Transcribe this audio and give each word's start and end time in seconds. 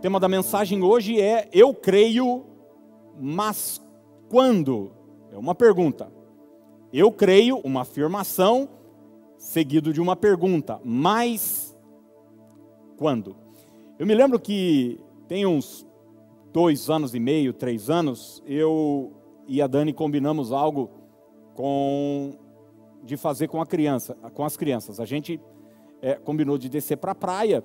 tema 0.00 0.18
da 0.18 0.28
mensagem 0.28 0.82
hoje 0.82 1.20
é 1.20 1.46
Eu 1.52 1.74
creio, 1.74 2.46
mas 3.20 3.82
quando? 4.30 4.92
É 5.30 5.36
uma 5.36 5.54
pergunta. 5.54 6.10
Eu 6.90 7.12
creio, 7.12 7.58
uma 7.58 7.82
afirmação, 7.82 8.68
seguido 9.36 9.92
de 9.92 10.00
uma 10.00 10.16
pergunta, 10.16 10.80
mas 10.82 11.76
quando? 12.96 13.36
Eu 13.98 14.06
me 14.06 14.14
lembro 14.14 14.40
que 14.40 14.98
tem 15.28 15.44
uns 15.44 15.86
dois 16.50 16.88
anos 16.88 17.14
e 17.14 17.20
meio, 17.20 17.52
três 17.52 17.90
anos, 17.90 18.42
eu 18.46 19.12
e 19.46 19.60
a 19.60 19.66
Dani 19.66 19.92
combinamos 19.92 20.50
algo 20.50 20.90
com 21.54 22.32
de 23.04 23.16
fazer 23.16 23.48
com 23.48 23.60
a 23.60 23.66
criança, 23.66 24.14
com 24.34 24.44
as 24.44 24.56
crianças. 24.56 24.98
A 24.98 25.04
gente 25.04 25.40
é, 26.00 26.14
combinou 26.14 26.56
de 26.56 26.68
descer 26.68 26.96
para 26.96 27.12
a 27.12 27.14
praia 27.14 27.62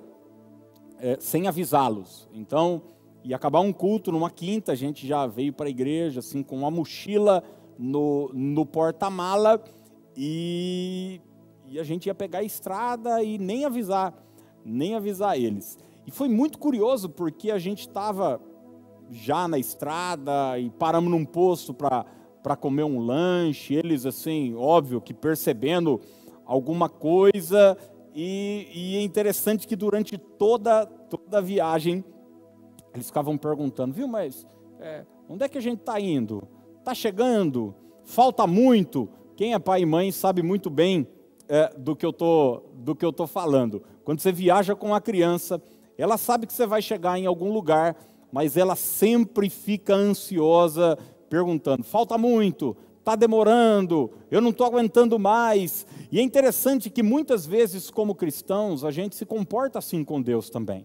é, 1.00 1.16
sem 1.20 1.46
avisá-los. 1.46 2.28
Então, 2.32 2.82
ia 3.24 3.36
acabar 3.36 3.60
um 3.60 3.72
culto 3.72 4.12
numa 4.12 4.30
quinta, 4.30 4.72
a 4.72 4.74
gente 4.74 5.06
já 5.06 5.26
veio 5.26 5.52
para 5.52 5.66
a 5.66 5.70
igreja 5.70 6.20
assim 6.20 6.42
com 6.42 6.56
uma 6.56 6.70
mochila 6.70 7.42
no, 7.78 8.30
no 8.32 8.64
porta-mala 8.64 9.62
e, 10.16 11.20
e 11.66 11.78
a 11.78 11.84
gente 11.84 12.06
ia 12.06 12.14
pegar 12.14 12.38
a 12.38 12.44
estrada 12.44 13.22
e 13.22 13.36
nem 13.36 13.64
avisar, 13.64 14.14
nem 14.64 14.94
avisar 14.94 15.36
eles. 15.36 15.78
E 16.06 16.10
foi 16.10 16.28
muito 16.28 16.58
curioso 16.58 17.08
porque 17.08 17.50
a 17.50 17.58
gente 17.58 17.80
estava 17.80 18.40
já 19.10 19.46
na 19.48 19.58
estrada 19.58 20.58
e 20.58 20.70
paramos 20.70 21.10
num 21.10 21.24
posto 21.24 21.74
para 21.74 22.56
comer 22.56 22.84
um 22.84 23.00
lanche, 23.00 23.74
eles 23.74 24.06
assim, 24.06 24.54
óbvio 24.54 25.00
que 25.00 25.12
percebendo 25.12 26.00
alguma 26.44 26.88
coisa 26.88 27.76
e, 28.18 28.66
e, 28.72 28.96
é 28.96 29.02
interessante 29.02 29.68
que 29.68 29.76
durante 29.76 30.16
toda, 30.16 30.86
toda 30.86 31.36
a 31.36 31.40
viagem, 31.42 32.02
eles 32.94 33.08
ficavam 33.08 33.36
perguntando, 33.36 33.92
viu, 33.92 34.08
mas 34.08 34.46
é, 34.80 35.04
onde 35.28 35.44
é 35.44 35.48
que 35.50 35.58
a 35.58 35.60
gente 35.60 35.80
está 35.80 36.00
indo? 36.00 36.48
Está 36.78 36.94
chegando? 36.94 37.74
Falta 38.04 38.46
muito? 38.46 39.06
Quem 39.36 39.52
é 39.52 39.58
pai 39.58 39.82
e 39.82 39.86
mãe 39.86 40.10
sabe 40.10 40.42
muito 40.42 40.70
bem 40.70 41.06
é, 41.46 41.70
do 41.76 41.94
que 41.94 42.06
eu 42.06 42.12
tô, 42.12 42.62
do 42.72 42.96
que 42.96 43.04
eu 43.04 43.12
tô 43.12 43.26
falando. 43.26 43.82
Quando 44.02 44.20
você 44.20 44.32
viaja 44.32 44.74
com 44.74 44.94
a 44.94 45.00
criança, 45.00 45.60
ela 45.98 46.16
sabe 46.16 46.46
que 46.46 46.54
você 46.54 46.66
vai 46.66 46.80
chegar 46.80 47.18
em 47.18 47.26
algum 47.26 47.52
lugar, 47.52 47.96
mas 48.32 48.56
ela 48.56 48.76
sempre 48.76 49.50
fica 49.50 49.94
ansiosa, 49.94 50.96
perguntando: 51.28 51.84
falta 51.84 52.16
muito? 52.16 52.74
Está 53.06 53.14
demorando, 53.14 54.10
eu 54.32 54.40
não 54.40 54.50
estou 54.50 54.66
aguentando 54.66 55.16
mais. 55.16 55.86
E 56.10 56.18
é 56.18 56.22
interessante 56.22 56.90
que 56.90 57.04
muitas 57.04 57.46
vezes, 57.46 57.88
como 57.88 58.16
cristãos, 58.16 58.84
a 58.84 58.90
gente 58.90 59.14
se 59.14 59.24
comporta 59.24 59.78
assim 59.78 60.02
com 60.02 60.20
Deus 60.20 60.50
também. 60.50 60.84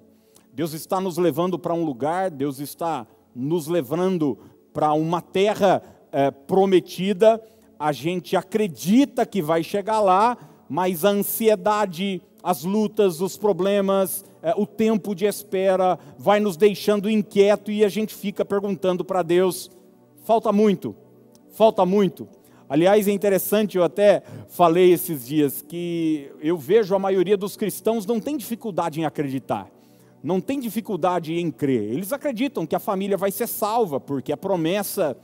Deus 0.53 0.73
está 0.73 1.01
nos 1.01 1.17
levando 1.17 1.57
para 1.57 1.73
um 1.73 1.83
lugar, 1.83 2.29
Deus 2.29 2.59
está 2.59 3.07
nos 3.35 3.67
levando 3.67 4.37
para 4.71 4.93
uma 4.93 5.19
terra 5.19 5.81
é, 6.11 6.29
prometida, 6.29 7.41
a 7.79 7.91
gente 7.91 8.35
acredita 8.35 9.25
que 9.25 9.41
vai 9.41 9.63
chegar 9.63 9.99
lá, 9.99 10.37
mas 10.69 11.03
a 11.03 11.09
ansiedade, 11.09 12.21
as 12.43 12.63
lutas, 12.63 13.19
os 13.19 13.35
problemas, 13.35 14.23
é, 14.43 14.53
o 14.55 14.67
tempo 14.67 15.15
de 15.15 15.25
espera 15.25 15.97
vai 16.19 16.39
nos 16.39 16.55
deixando 16.55 17.09
inquieto 17.09 17.71
e 17.71 17.83
a 17.83 17.89
gente 17.89 18.13
fica 18.13 18.45
perguntando 18.45 19.03
para 19.03 19.23
Deus: 19.23 19.71
falta 20.23 20.51
muito, 20.51 20.95
Falta 21.51 21.85
muito. 21.85 22.27
Aliás, 22.67 23.05
é 23.05 23.11
interessante, 23.11 23.77
eu 23.77 23.83
até 23.83 24.23
falei 24.47 24.93
esses 24.93 25.27
dias 25.27 25.61
que 25.61 26.31
eu 26.39 26.57
vejo 26.57 26.95
a 26.95 26.99
maioria 26.99 27.35
dos 27.35 27.57
cristãos 27.57 28.05
não 28.05 28.17
tem 28.17 28.37
dificuldade 28.37 29.01
em 29.01 29.03
acreditar, 29.03 29.69
não 30.23 30.39
tem 30.39 30.57
dificuldade 30.57 31.33
em 31.33 31.51
crer. 31.51 31.91
Eles 31.91 32.13
acreditam 32.13 32.65
que 32.65 32.73
a 32.73 32.79
família 32.79 33.17
vai 33.17 33.29
ser 33.29 33.47
salva, 33.47 33.99
porque 33.99 34.31
é 34.31 34.37
promessa 34.37 35.17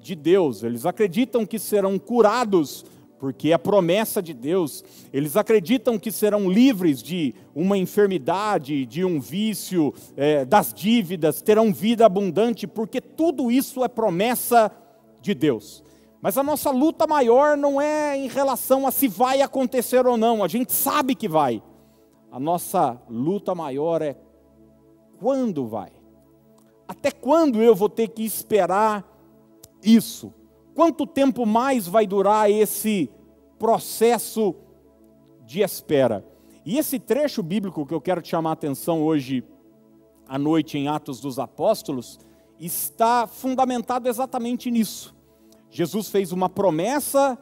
de 0.00 0.14
Deus. 0.14 0.62
Eles 0.62 0.86
acreditam 0.86 1.44
que 1.44 1.58
serão 1.58 1.98
curados, 1.98 2.86
porque 3.18 3.52
é 3.52 3.58
promessa 3.58 4.22
de 4.22 4.32
Deus. 4.32 4.82
Eles 5.12 5.36
acreditam 5.36 5.98
que 5.98 6.10
serão 6.10 6.50
livres 6.50 7.02
de 7.02 7.34
uma 7.54 7.76
enfermidade, 7.76 8.86
de 8.86 9.04
um 9.04 9.20
vício, 9.20 9.92
é, 10.16 10.44
das 10.46 10.72
dívidas, 10.72 11.42
terão 11.42 11.70
vida 11.70 12.06
abundante, 12.06 12.66
porque 12.66 13.00
tudo 13.00 13.50
isso 13.50 13.84
é 13.84 13.88
promessa 13.88 14.70
de 14.70 14.83
de 15.24 15.34
Deus. 15.34 15.82
Mas 16.20 16.38
a 16.38 16.42
nossa 16.42 16.70
luta 16.70 17.06
maior 17.06 17.56
não 17.56 17.80
é 17.80 18.16
em 18.16 18.28
relação 18.28 18.86
a 18.86 18.90
se 18.90 19.08
vai 19.08 19.40
acontecer 19.40 20.06
ou 20.06 20.16
não, 20.16 20.44
a 20.44 20.48
gente 20.48 20.72
sabe 20.72 21.14
que 21.14 21.26
vai. 21.26 21.62
A 22.30 22.38
nossa 22.38 23.00
luta 23.08 23.54
maior 23.54 24.02
é 24.02 24.16
quando 25.18 25.66
vai. 25.66 25.92
Até 26.86 27.10
quando 27.10 27.62
eu 27.62 27.74
vou 27.74 27.88
ter 27.88 28.08
que 28.08 28.22
esperar 28.22 29.04
isso? 29.82 30.32
Quanto 30.74 31.06
tempo 31.06 31.46
mais 31.46 31.86
vai 31.86 32.06
durar 32.06 32.50
esse 32.50 33.10
processo 33.58 34.54
de 35.44 35.62
espera? 35.62 36.24
E 36.66 36.78
esse 36.78 36.98
trecho 36.98 37.42
bíblico 37.42 37.86
que 37.86 37.94
eu 37.94 38.00
quero 38.00 38.20
te 38.20 38.28
chamar 38.28 38.50
a 38.50 38.54
atenção 38.54 39.02
hoje 39.02 39.44
à 40.28 40.38
noite 40.38 40.76
em 40.76 40.88
Atos 40.88 41.20
dos 41.20 41.38
Apóstolos 41.38 42.18
está 42.58 43.26
fundamentado 43.26 44.08
exatamente 44.08 44.70
nisso. 44.70 45.14
Jesus 45.70 46.08
fez 46.08 46.32
uma 46.32 46.48
promessa 46.48 47.38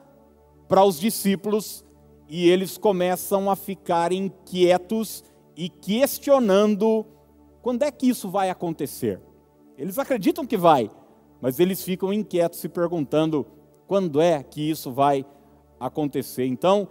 para 0.68 0.84
os 0.84 0.98
discípulos 0.98 1.84
e 2.28 2.48
eles 2.48 2.78
começam 2.78 3.50
a 3.50 3.56
ficar 3.56 4.12
inquietos 4.12 5.22
e 5.56 5.68
questionando 5.68 7.06
quando 7.60 7.82
é 7.82 7.90
que 7.90 8.08
isso 8.08 8.30
vai 8.30 8.48
acontecer. 8.48 9.20
Eles 9.76 9.98
acreditam 9.98 10.46
que 10.46 10.56
vai, 10.56 10.90
mas 11.40 11.60
eles 11.60 11.82
ficam 11.82 12.12
inquietos 12.12 12.60
se 12.60 12.68
perguntando 12.68 13.46
quando 13.86 14.20
é 14.20 14.42
que 14.42 14.70
isso 14.70 14.90
vai 14.90 15.26
acontecer. 15.78 16.46
Então, 16.46 16.88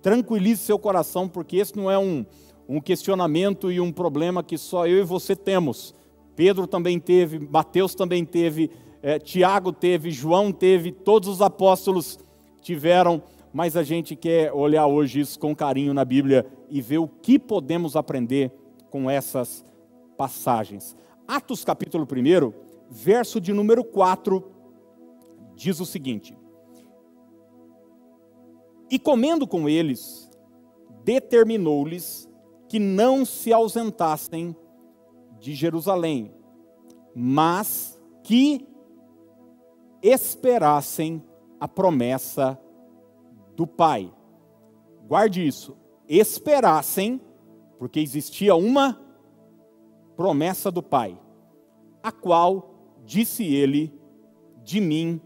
tranquilize 0.00 0.62
seu 0.62 0.78
coração, 0.78 1.28
porque 1.28 1.56
esse 1.56 1.76
não 1.76 1.90
é 1.90 1.98
um, 1.98 2.24
um 2.68 2.80
questionamento 2.80 3.72
e 3.72 3.80
um 3.80 3.90
problema 3.90 4.42
que 4.42 4.56
só 4.56 4.86
eu 4.86 4.98
e 4.98 5.04
você 5.04 5.34
temos. 5.34 5.94
Pedro 6.34 6.66
também 6.66 6.98
teve, 6.98 7.38
Mateus 7.38 7.94
também 7.94 8.24
teve, 8.24 8.70
é, 9.02 9.18
Tiago 9.18 9.72
teve, 9.72 10.10
João 10.10 10.52
teve, 10.52 10.92
todos 10.92 11.28
os 11.28 11.42
apóstolos 11.42 12.18
tiveram, 12.60 13.22
mas 13.52 13.76
a 13.76 13.82
gente 13.82 14.16
quer 14.16 14.52
olhar 14.52 14.86
hoje 14.86 15.20
isso 15.20 15.38
com 15.38 15.54
carinho 15.54 15.92
na 15.92 16.04
Bíblia 16.04 16.46
e 16.70 16.80
ver 16.80 16.98
o 16.98 17.08
que 17.08 17.38
podemos 17.38 17.96
aprender 17.96 18.50
com 18.90 19.10
essas 19.10 19.64
passagens. 20.16 20.96
Atos 21.26 21.64
capítulo 21.64 22.04
1, 22.04 22.52
verso 22.90 23.40
de 23.40 23.52
número 23.52 23.84
4, 23.84 24.42
diz 25.54 25.80
o 25.80 25.86
seguinte: 25.86 26.36
E 28.90 28.98
comendo 28.98 29.46
com 29.46 29.68
eles, 29.68 30.30
determinou-lhes 31.04 32.28
que 32.68 32.78
não 32.78 33.24
se 33.24 33.52
ausentassem 33.52 34.56
de 35.42 35.56
Jerusalém, 35.56 36.32
mas 37.12 38.00
que 38.22 38.64
esperassem 40.00 41.20
a 41.58 41.66
promessa 41.66 42.56
do 43.56 43.66
Pai. 43.66 44.14
Guarde 45.04 45.44
isso, 45.44 45.76
esperassem, 46.08 47.20
porque 47.76 47.98
existia 47.98 48.54
uma 48.54 49.00
promessa 50.16 50.70
do 50.70 50.80
Pai, 50.80 51.20
a 52.00 52.12
qual 52.12 53.02
disse 53.04 53.42
ele: 53.44 53.92
De 54.62 54.80
mim 54.80 55.20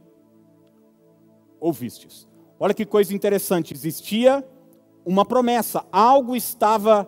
ouvistes. 1.60 2.26
Olha 2.58 2.72
que 2.72 2.86
coisa 2.86 3.14
interessante, 3.14 3.74
existia 3.74 4.42
uma 5.04 5.26
promessa, 5.26 5.84
algo 5.92 6.34
estava 6.34 7.04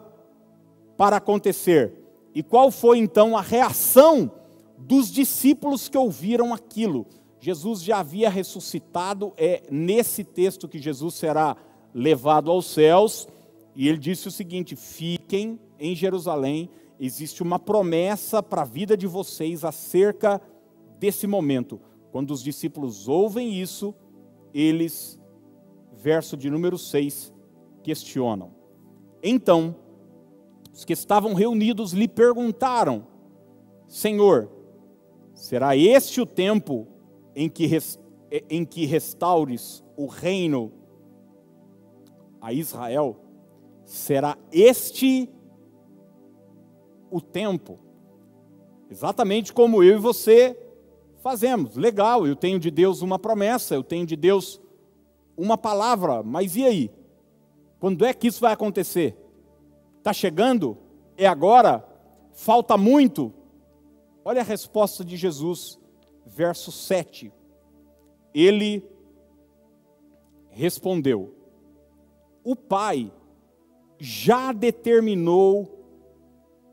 para 0.94 1.16
acontecer. 1.16 1.97
E 2.34 2.42
qual 2.42 2.70
foi 2.70 2.98
então 2.98 3.36
a 3.36 3.40
reação 3.40 4.30
dos 4.76 5.10
discípulos 5.10 5.88
que 5.88 5.98
ouviram 5.98 6.52
aquilo? 6.54 7.06
Jesus 7.40 7.82
já 7.82 8.00
havia 8.00 8.28
ressuscitado, 8.28 9.32
é 9.36 9.62
nesse 9.70 10.24
texto 10.24 10.68
que 10.68 10.78
Jesus 10.78 11.14
será 11.14 11.56
levado 11.94 12.50
aos 12.50 12.66
céus, 12.66 13.28
e 13.74 13.88
ele 13.88 13.98
disse 13.98 14.28
o 14.28 14.30
seguinte: 14.30 14.74
fiquem 14.74 15.58
em 15.78 15.94
Jerusalém, 15.94 16.68
existe 16.98 17.42
uma 17.42 17.58
promessa 17.58 18.42
para 18.42 18.62
a 18.62 18.66
vida 18.66 18.96
de 18.96 19.06
vocês 19.06 19.64
acerca 19.64 20.40
desse 20.98 21.26
momento. 21.26 21.80
Quando 22.10 22.32
os 22.32 22.42
discípulos 22.42 23.06
ouvem 23.06 23.60
isso, 23.60 23.94
eles, 24.52 25.18
verso 25.96 26.36
de 26.36 26.50
número 26.50 26.76
6, 26.76 27.32
questionam. 27.82 28.52
Então, 29.22 29.76
os 30.78 30.84
que 30.84 30.92
estavam 30.92 31.34
reunidos 31.34 31.92
lhe 31.92 32.06
perguntaram: 32.06 33.04
Senhor, 33.88 34.48
será 35.34 35.76
este 35.76 36.20
o 36.20 36.26
tempo 36.26 36.86
em 37.34 37.48
que, 37.48 37.68
em 38.48 38.64
que 38.64 38.86
restaures 38.86 39.82
o 39.96 40.06
reino 40.06 40.72
a 42.40 42.52
Israel, 42.52 43.16
será 43.84 44.38
este 44.52 45.28
o 47.10 47.20
tempo. 47.20 47.80
Exatamente 48.88 49.52
como 49.52 49.82
eu 49.82 49.96
e 49.96 50.00
você 50.00 50.56
fazemos. 51.20 51.74
Legal, 51.74 52.24
eu 52.24 52.36
tenho 52.36 52.60
de 52.60 52.70
Deus 52.70 53.02
uma 53.02 53.18
promessa, 53.18 53.74
eu 53.74 53.82
tenho 53.82 54.06
de 54.06 54.14
Deus 54.14 54.60
uma 55.36 55.58
palavra, 55.58 56.22
mas 56.22 56.54
e 56.54 56.64
aí? 56.64 56.90
Quando 57.80 58.04
é 58.04 58.14
que 58.14 58.28
isso 58.28 58.40
vai 58.40 58.52
acontecer? 58.52 59.27
Está 59.98 60.12
chegando? 60.12 60.78
É 61.16 61.26
agora? 61.26 61.84
Falta 62.32 62.76
muito? 62.76 63.32
Olha 64.24 64.40
a 64.40 64.44
resposta 64.44 65.04
de 65.04 65.16
Jesus, 65.16 65.78
verso 66.24 66.70
7. 66.70 67.32
Ele 68.32 68.84
respondeu: 70.48 71.34
O 72.44 72.54
Pai 72.54 73.12
já 73.98 74.52
determinou 74.52 75.74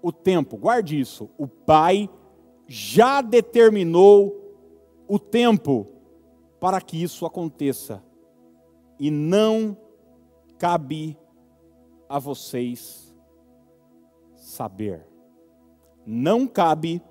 o 0.02 0.12
tempo, 0.12 0.56
guarde 0.56 1.00
isso, 1.00 1.30
o 1.36 1.48
Pai 1.48 2.08
já 2.68 3.22
determinou 3.22 4.40
o 5.08 5.18
tempo 5.18 5.88
para 6.60 6.80
que 6.80 7.02
isso 7.02 7.26
aconteça, 7.26 8.04
e 9.00 9.10
não 9.10 9.76
cabe 10.60 11.18
a 12.08 12.20
vocês 12.20 13.05
saber. 14.56 15.06
Não 16.06 16.48
cabe 16.48 17.02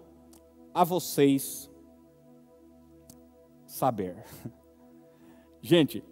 a 0.73 0.83
vocês 0.83 1.71
saber. 3.67 4.17
Gente, 5.61 6.03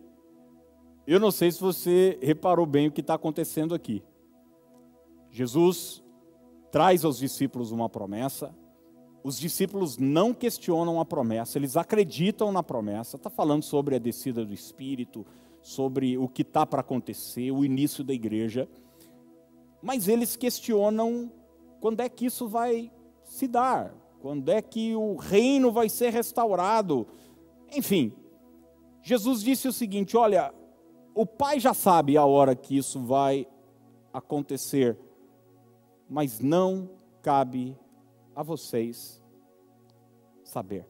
eu 1.07 1.19
não 1.19 1.31
sei 1.31 1.51
se 1.51 1.61
você 1.61 2.19
reparou 2.23 2.67
bem 2.67 2.89
o 2.89 2.93
que 2.93 3.01
está 3.01 3.15
acontecendo 3.15 3.75
aqui. 3.75 4.05
Jesus 5.31 6.03
traz 6.71 7.05
aos 7.05 7.19
discípulos 7.19 7.73
uma 7.73 7.89
promessa, 7.89 8.55
os 9.25 9.39
discípulos 9.39 9.97
não 9.97 10.35
questionam 10.35 11.01
a 11.01 11.05
promessa, 11.05 11.57
eles 11.57 11.77
acreditam 11.77 12.51
na 12.51 12.63
promessa. 12.63 13.17
Está 13.17 13.31
falando 13.31 13.63
sobre 13.63 13.95
a 13.95 13.99
descida 13.99 14.45
do 14.45 14.53
Espírito, 14.53 15.25
sobre 15.63 16.19
o 16.19 16.29
que 16.29 16.43
está 16.43 16.67
para 16.67 16.81
acontecer, 16.81 17.51
o 17.53 17.65
início 17.65 18.03
da 18.03 18.13
igreja. 18.13 18.69
Mas 19.83 20.07
eles 20.07 20.37
questionam 20.37 21.31
quando 21.81 22.01
é 22.01 22.09
que 22.09 22.27
isso 22.27 22.47
vai 22.47 22.93
se 23.25 23.49
dar, 23.49 23.93
quando 24.21 24.49
é 24.51 24.63
que 24.63 24.95
o 24.95 25.17
reino 25.17 25.73
vai 25.73 25.89
ser 25.89 26.11
restaurado. 26.11 27.09
Enfim, 27.75 28.15
Jesus 29.03 29.43
disse 29.43 29.67
o 29.67 29.73
seguinte: 29.73 30.17
olha, 30.17 30.55
o 31.13 31.27
Pai 31.27 31.59
já 31.59 31.75
sabe 31.75 32.17
a 32.17 32.25
hora 32.25 32.55
que 32.55 32.77
isso 32.77 33.01
vai 33.01 33.49
acontecer, 34.13 34.97
mas 36.09 36.39
não 36.39 36.89
cabe 37.21 37.77
a 38.35 38.43
vocês 38.43 39.21
saber. 40.45 40.87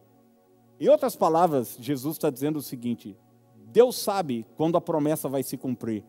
Em 0.79 0.89
outras 0.89 1.17
palavras, 1.17 1.77
Jesus 1.81 2.17
está 2.17 2.29
dizendo 2.29 2.59
o 2.59 2.63
seguinte: 2.63 3.17
Deus 3.55 3.97
sabe 3.97 4.47
quando 4.57 4.77
a 4.77 4.81
promessa 4.81 5.29
vai 5.29 5.43
se 5.43 5.57
cumprir, 5.57 6.05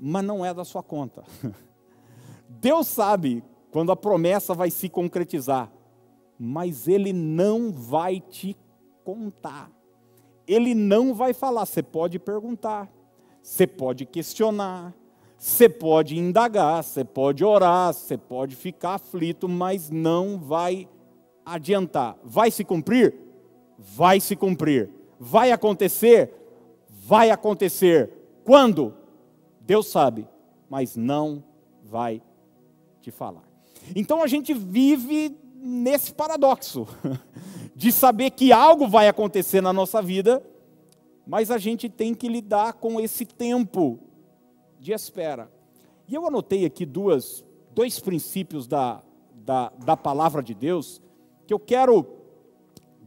mas 0.00 0.24
não 0.24 0.44
é 0.44 0.52
da 0.52 0.64
sua 0.64 0.82
conta. 0.82 1.22
Deus 2.48 2.86
sabe 2.86 3.44
quando 3.70 3.92
a 3.92 3.96
promessa 3.96 4.54
vai 4.54 4.70
se 4.70 4.88
concretizar, 4.88 5.70
mas 6.38 6.88
Ele 6.88 7.12
não 7.12 7.70
vai 7.70 8.20
te 8.20 8.56
contar. 9.04 9.70
Ele 10.46 10.74
não 10.74 11.12
vai 11.12 11.34
falar. 11.34 11.66
Você 11.66 11.82
pode 11.82 12.18
perguntar, 12.18 12.90
você 13.42 13.66
pode 13.66 14.06
questionar, 14.06 14.94
você 15.36 15.68
pode 15.68 16.18
indagar, 16.18 16.82
você 16.82 17.04
pode 17.04 17.44
orar, 17.44 17.92
você 17.92 18.16
pode 18.16 18.56
ficar 18.56 18.94
aflito, 18.94 19.48
mas 19.48 19.90
não 19.90 20.38
vai 20.38 20.88
adiantar. 21.44 22.16
Vai 22.24 22.50
se 22.50 22.64
cumprir? 22.64 23.14
Vai 23.78 24.20
se 24.20 24.34
cumprir. 24.34 24.90
Vai 25.20 25.52
acontecer? 25.52 26.34
Vai 26.88 27.30
acontecer. 27.30 28.10
Quando? 28.44 28.94
Deus 29.60 29.88
sabe, 29.88 30.26
mas 30.70 30.96
não 30.96 31.44
vai 31.84 32.22
te 33.08 33.10
falar. 33.10 33.42
Então 33.96 34.22
a 34.22 34.26
gente 34.26 34.52
vive 34.52 35.36
nesse 35.56 36.12
paradoxo 36.12 36.86
de 37.74 37.90
saber 37.90 38.30
que 38.30 38.52
algo 38.52 38.86
vai 38.86 39.08
acontecer 39.08 39.60
na 39.60 39.72
nossa 39.72 40.02
vida, 40.02 40.42
mas 41.26 41.50
a 41.50 41.58
gente 41.58 41.88
tem 41.88 42.14
que 42.14 42.28
lidar 42.28 42.74
com 42.74 43.00
esse 43.00 43.24
tempo 43.24 43.98
de 44.78 44.92
espera. 44.92 45.50
E 46.06 46.14
eu 46.14 46.26
anotei 46.26 46.64
aqui 46.64 46.84
duas, 46.84 47.44
dois 47.74 47.98
princípios 47.98 48.66
da, 48.66 49.02
da, 49.34 49.72
da 49.84 49.96
palavra 49.96 50.42
de 50.42 50.54
Deus 50.54 51.00
que 51.46 51.54
eu 51.54 51.58
quero 51.58 52.06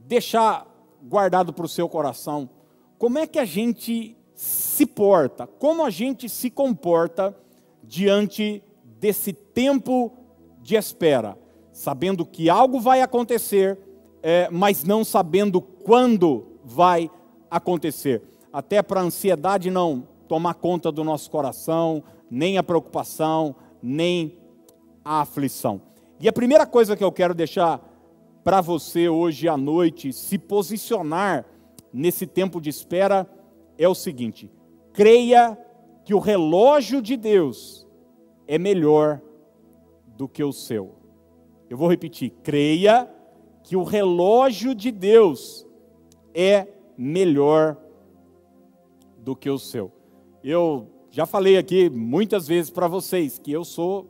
deixar 0.07 0.67
guardado 1.03 1.53
para 1.53 1.65
o 1.65 1.69
seu 1.69 1.87
coração. 1.87 2.49
Como 2.97 3.19
é 3.19 3.27
que 3.27 3.37
a 3.37 3.45
gente 3.45 4.17
se 4.33 4.85
porta, 4.85 5.45
como 5.45 5.85
a 5.85 5.91
gente 5.91 6.27
se 6.27 6.49
comporta 6.49 7.35
diante 7.83 8.63
desse 9.01 9.33
tempo 9.33 10.11
de 10.61 10.75
espera, 10.75 11.35
sabendo 11.73 12.23
que 12.23 12.51
algo 12.51 12.79
vai 12.79 13.01
acontecer, 13.01 13.79
é, 14.21 14.47
mas 14.51 14.83
não 14.83 15.03
sabendo 15.03 15.59
quando 15.59 16.45
vai 16.63 17.09
acontecer. 17.49 18.21
Até 18.53 18.83
para 18.83 19.01
a 19.01 19.03
ansiedade 19.03 19.71
não 19.71 20.07
tomar 20.27 20.53
conta 20.53 20.91
do 20.91 21.03
nosso 21.03 21.31
coração, 21.31 22.03
nem 22.29 22.59
a 22.59 22.63
preocupação, 22.63 23.55
nem 23.81 24.37
a 25.03 25.21
aflição. 25.21 25.81
E 26.19 26.29
a 26.29 26.33
primeira 26.33 26.67
coisa 26.67 26.95
que 26.95 27.03
eu 27.03 27.11
quero 27.11 27.33
deixar 27.33 27.81
para 28.43 28.61
você 28.61 29.09
hoje 29.09 29.49
à 29.49 29.57
noite, 29.57 30.13
se 30.13 30.37
posicionar 30.37 31.43
nesse 31.91 32.27
tempo 32.27 32.61
de 32.61 32.69
espera, 32.69 33.27
é 33.79 33.89
o 33.89 33.95
seguinte: 33.95 34.47
creia 34.93 35.57
que 36.05 36.13
o 36.13 36.19
relógio 36.19 37.01
de 37.01 37.17
Deus 37.17 37.87
é 38.51 38.57
melhor 38.57 39.21
do 40.17 40.27
que 40.27 40.43
o 40.43 40.51
seu. 40.51 40.93
Eu 41.69 41.77
vou 41.77 41.87
repetir: 41.87 42.33
creia 42.43 43.09
que 43.63 43.77
o 43.77 43.83
relógio 43.83 44.75
de 44.75 44.91
Deus 44.91 45.65
é 46.33 46.67
melhor 46.97 47.77
do 49.19 49.37
que 49.37 49.49
o 49.49 49.57
seu. 49.57 49.89
Eu 50.43 50.85
já 51.09 51.25
falei 51.25 51.57
aqui 51.57 51.89
muitas 51.89 52.45
vezes 52.45 52.69
para 52.69 52.89
vocês 52.89 53.39
que 53.39 53.53
eu 53.53 53.63
sou 53.63 54.09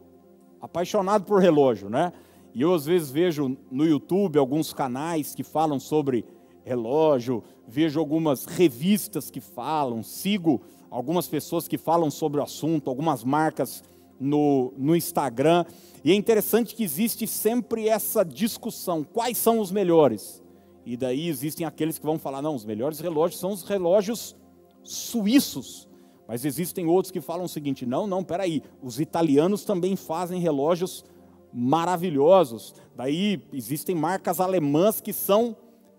apaixonado 0.59 1.23
por 1.23 1.39
relógio, 1.39 1.88
né? 1.88 2.11
E 2.51 2.63
eu 2.63 2.73
às 2.73 2.88
vezes 2.88 3.11
vejo 3.11 3.55
no 3.69 3.85
YouTube 3.85 4.39
alguns 4.39 4.73
canais 4.73 5.36
que 5.36 5.43
falam 5.43 5.79
sobre 5.79 6.25
relógio, 6.63 7.43
vejo 7.67 8.00
algumas 8.00 8.45
revistas 8.45 9.29
que 9.29 9.39
falam, 9.39 10.01
sigo 10.01 10.62
algumas 10.89 11.27
pessoas 11.27 11.67
que 11.67 11.77
falam 11.77 12.10
sobre 12.10 12.39
o 12.39 12.43
assunto, 12.43 12.89
algumas 12.89 13.24
marcas 13.24 13.83
no, 14.21 14.71
no 14.77 14.95
Instagram. 14.95 15.65
E 16.03 16.11
é 16.11 16.15
interessante 16.15 16.75
que 16.75 16.83
existe 16.83 17.25
sempre 17.25 17.89
essa 17.89 18.23
discussão: 18.23 19.03
quais 19.03 19.37
são 19.37 19.59
os 19.59 19.71
melhores? 19.71 20.41
E 20.85 20.95
daí 20.95 21.27
existem 21.27 21.65
aqueles 21.65 21.97
que 21.97 22.05
vão 22.05 22.19
falar: 22.19 22.41
não, 22.41 22.55
os 22.55 22.63
melhores 22.63 22.99
relógios 22.99 23.39
são 23.39 23.51
os 23.51 23.63
relógios 23.63 24.35
suíços. 24.83 25.89
Mas 26.27 26.45
existem 26.45 26.85
outros 26.85 27.11
que 27.11 27.19
falam 27.19 27.45
o 27.45 27.49
seguinte: 27.49 27.85
não, 27.85 28.05
não, 28.05 28.23
peraí, 28.23 28.61
os 28.81 28.99
italianos 28.99 29.65
também 29.65 29.95
fazem 29.95 30.39
relógios 30.39 31.03
maravilhosos. 31.51 32.75
Daí 32.95 33.43
existem 33.51 33.95
marcas 33.95 34.39
alemãs 34.39 35.01
que 35.01 35.11
são 35.11 35.57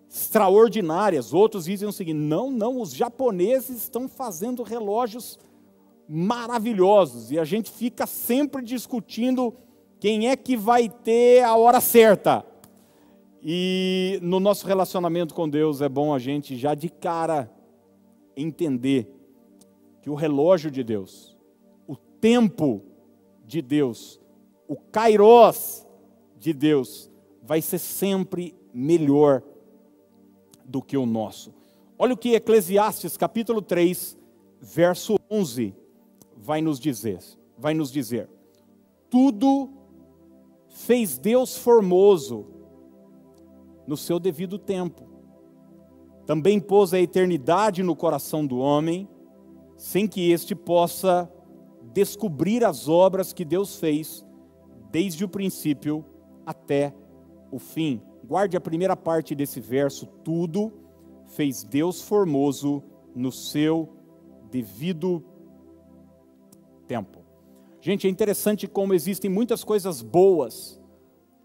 extraordinárias. 0.09 1.33
Outros 1.33 1.65
dizem 1.65 1.89
o 1.89 1.93
seguinte: 1.93 2.19
não, 2.19 2.51
não, 2.51 2.81
os 2.81 2.95
japoneses 2.95 3.83
estão 3.83 4.09
fazendo 4.09 4.63
relógios 4.63 5.37
maravilhosos. 5.37 5.52
E 7.31 7.39
a 7.39 7.45
gente 7.45 7.71
fica 7.71 8.07
sempre 8.07 8.63
discutindo 8.63 9.55
quem 9.99 10.29
é 10.29 10.37
que 10.37 10.59
vai 10.59 10.87
ter 10.87 11.43
a 11.43 11.57
hora 11.57 11.81
certa. 11.81 12.45
E 13.43 14.19
no 14.21 14.39
nosso 14.39 14.67
relacionamento 14.67 15.33
com 15.33 15.49
Deus 15.49 15.81
é 15.81 15.89
bom 15.89 16.13
a 16.13 16.19
gente 16.19 16.55
já 16.55 16.75
de 16.75 16.91
cara 16.91 17.51
entender 18.37 19.11
que 20.03 20.11
o 20.11 20.15
relógio 20.15 20.71
de 20.71 20.85
Deus, 20.85 21.35
o 21.87 21.97
tempo 21.97 22.83
de 23.47 23.63
Deus, 23.63 24.21
o 24.69 24.77
kairos 24.77 25.87
de 26.39 26.53
Deus 26.53 27.11
vai 27.43 27.63
ser 27.63 27.79
sempre 27.79 28.55
melhor 28.75 29.43
do 30.63 30.83
que 30.83 30.99
o 30.99 31.07
nosso. 31.07 31.55
Olha 31.99 32.13
o 32.13 32.19
que 32.19 32.35
Eclesiastes 32.35 33.17
capítulo 33.17 33.63
3, 33.63 34.15
verso 34.61 35.17
11 35.31 35.81
vai 36.43 36.61
nos 36.61 36.81
dizer, 36.81 37.21
vai 37.57 37.73
nos 37.73 37.91
dizer: 37.93 38.29
tudo 39.09 39.71
fez 40.69 41.17
Deus 41.17 41.57
formoso 41.57 42.47
no 43.87 43.97
seu 43.97 44.19
devido 44.19 44.59
tempo. 44.59 45.09
Também 46.27 46.61
pôs 46.61 46.93
a 46.93 47.01
eternidade 47.01 47.83
no 47.83 47.95
coração 47.95 48.47
do 48.47 48.59
homem 48.59 49.09
sem 49.77 50.07
que 50.07 50.31
este 50.31 50.55
possa 50.55 51.31
descobrir 51.93 52.65
as 52.65 52.89
obras 52.89 53.33
que 53.33 53.45
Deus 53.45 53.77
fez 53.77 54.25
desde 54.91 55.25
o 55.25 55.29
princípio 55.29 56.05
até 56.47 56.95
o 57.51 57.59
fim. 57.59 58.01
Guarde 58.25 58.57
a 58.57 58.61
primeira 58.61 58.97
parte 58.97 59.35
desse 59.35 59.61
verso: 59.61 60.07
tudo 60.25 60.73
fez 61.27 61.63
Deus 61.63 62.03
formoso 62.03 62.83
no 63.15 63.31
seu 63.31 63.89
devido 64.51 65.21
tempo. 65.21 65.32
Gente, 67.81 68.07
é 68.07 68.11
interessante 68.11 68.69
como 68.69 68.95
existem 68.95 69.31
muitas 69.31 69.65
coisas 69.65 70.03
boas 70.03 70.81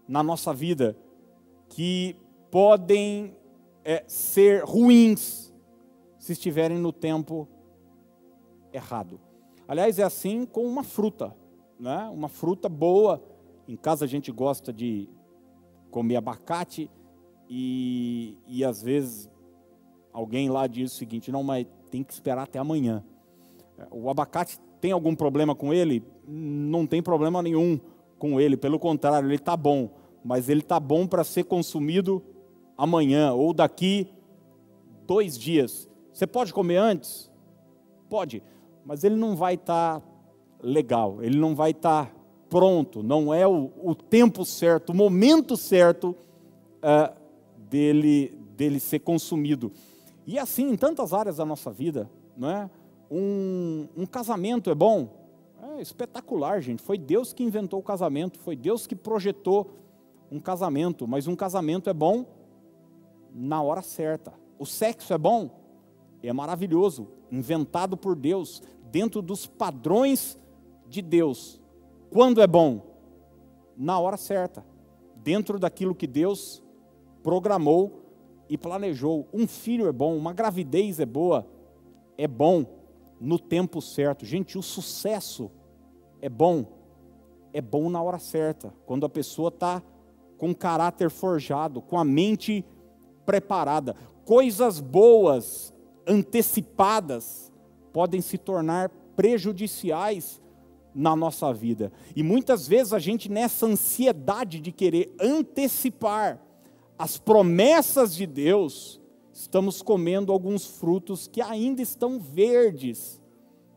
na 0.06 0.22
nossa 0.22 0.54
vida 0.54 0.96
que 1.68 2.16
podem 2.50 3.36
é, 3.84 4.04
ser 4.06 4.64
ruins 4.64 5.52
se 6.18 6.32
estiverem 6.32 6.78
no 6.78 6.92
tempo 6.92 7.48
errado. 8.72 9.20
Aliás, 9.66 9.98
é 9.98 10.02
assim 10.02 10.46
com 10.46 10.64
uma 10.64 10.82
fruta, 10.82 11.34
né? 11.78 12.08
Uma 12.12 12.28
fruta 12.28 12.68
boa. 12.68 13.22
Em 13.66 13.76
casa 13.76 14.04
a 14.04 14.08
gente 14.08 14.32
gosta 14.32 14.72
de 14.72 15.08
comer 15.90 16.16
abacate 16.16 16.90
e, 17.48 18.36
e 18.46 18.64
às 18.64 18.82
vezes 18.82 19.30
alguém 20.12 20.48
lá 20.48 20.66
diz 20.66 20.92
o 20.92 20.96
seguinte: 20.96 21.30
não, 21.30 21.42
mas 21.42 21.66
tem 21.90 22.02
que 22.02 22.12
esperar 22.12 22.44
até 22.44 22.58
amanhã. 22.58 23.04
O 23.90 24.08
abacate 24.10 24.58
tem 24.80 24.92
algum 24.92 25.14
problema 25.14 25.54
com 25.54 25.72
ele? 25.72 26.02
Não 26.26 26.86
tem 26.86 27.02
problema 27.02 27.42
nenhum 27.42 27.78
com 28.18 28.40
ele, 28.40 28.56
pelo 28.56 28.78
contrário, 28.78 29.28
ele 29.28 29.36
está 29.36 29.56
bom, 29.56 29.90
mas 30.24 30.48
ele 30.48 30.60
está 30.60 30.78
bom 30.80 31.06
para 31.06 31.22
ser 31.22 31.44
consumido 31.44 32.22
amanhã 32.76 33.32
ou 33.32 33.52
daqui 33.52 34.08
dois 35.06 35.38
dias. 35.38 35.88
Você 36.12 36.26
pode 36.26 36.52
comer 36.52 36.76
antes? 36.76 37.30
Pode, 38.08 38.42
mas 38.84 39.04
ele 39.04 39.16
não 39.16 39.36
vai 39.36 39.54
estar 39.54 40.00
tá 40.00 40.06
legal, 40.62 41.22
ele 41.22 41.38
não 41.38 41.54
vai 41.54 41.70
estar 41.70 42.06
tá 42.06 42.12
pronto, 42.48 43.02
não 43.02 43.32
é 43.32 43.46
o, 43.46 43.70
o, 43.82 43.94
tempo 43.94 44.44
certo, 44.44 44.90
o 44.90 44.94
momento 44.94 45.56
certo 45.56 46.16
uh, 46.78 47.14
dele, 47.56 48.36
dele 48.56 48.80
ser 48.80 49.00
consumido. 49.00 49.70
E 50.26 50.38
assim 50.38 50.70
em 50.70 50.76
tantas 50.76 51.12
áreas 51.12 51.36
da 51.36 51.44
nossa 51.44 51.70
vida, 51.70 52.10
não 52.36 52.50
é? 52.50 52.70
Um, 53.10 53.88
um 53.96 54.06
casamento 54.06 54.70
é 54.70 54.74
bom, 54.74 55.08
é 55.62 55.80
espetacular, 55.80 56.60
gente. 56.60 56.82
Foi 56.82 56.98
Deus 56.98 57.32
que 57.32 57.42
inventou 57.42 57.80
o 57.80 57.82
casamento, 57.82 58.38
foi 58.38 58.54
Deus 58.54 58.86
que 58.86 58.94
projetou 58.94 59.70
um 60.30 60.38
casamento, 60.38 61.06
mas 61.06 61.26
um 61.26 61.34
casamento 61.34 61.88
é 61.88 61.94
bom 61.94 62.26
na 63.32 63.62
hora 63.62 63.82
certa. 63.82 64.32
O 64.58 64.66
sexo 64.66 65.12
é 65.12 65.18
bom, 65.18 65.50
é 66.22 66.32
maravilhoso, 66.32 67.08
inventado 67.30 67.96
por 67.96 68.14
Deus, 68.14 68.62
dentro 68.90 69.22
dos 69.22 69.46
padrões 69.46 70.38
de 70.86 71.00
Deus. 71.00 71.60
Quando 72.10 72.42
é 72.42 72.46
bom? 72.46 72.82
Na 73.76 73.98
hora 73.98 74.16
certa, 74.16 74.64
dentro 75.16 75.58
daquilo 75.58 75.94
que 75.94 76.06
Deus 76.06 76.62
programou 77.22 78.02
e 78.48 78.56
planejou. 78.56 79.28
Um 79.32 79.46
filho 79.46 79.86
é 79.86 79.92
bom, 79.92 80.16
uma 80.16 80.32
gravidez 80.32 80.98
é 80.98 81.06
boa, 81.06 81.46
é 82.16 82.26
bom 82.26 82.77
no 83.20 83.38
tempo 83.38 83.80
certo. 83.80 84.24
Gente, 84.24 84.58
o 84.58 84.62
sucesso 84.62 85.50
é 86.20 86.28
bom, 86.28 86.66
é 87.52 87.60
bom 87.60 87.88
na 87.88 88.02
hora 88.02 88.18
certa, 88.18 88.72
quando 88.86 89.06
a 89.06 89.08
pessoa 89.08 89.48
está 89.48 89.82
com 90.36 90.54
caráter 90.54 91.10
forjado, 91.10 91.82
com 91.82 91.98
a 91.98 92.04
mente 92.04 92.64
preparada. 93.26 93.94
Coisas 94.24 94.80
boas, 94.80 95.74
antecipadas, 96.06 97.52
podem 97.92 98.20
se 98.20 98.38
tornar 98.38 98.90
prejudiciais 99.16 100.40
na 100.94 101.14
nossa 101.14 101.52
vida. 101.52 101.92
E 102.14 102.22
muitas 102.22 102.66
vezes 102.66 102.92
a 102.92 102.98
gente, 102.98 103.30
nessa 103.30 103.66
ansiedade 103.66 104.60
de 104.60 104.72
querer 104.72 105.14
antecipar 105.20 106.40
as 106.98 107.16
promessas 107.16 108.14
de 108.14 108.26
Deus, 108.26 108.97
estamos 109.38 109.82
comendo 109.82 110.32
alguns 110.32 110.66
frutos 110.66 111.28
que 111.28 111.40
ainda 111.40 111.80
estão 111.80 112.18
verdes 112.18 113.20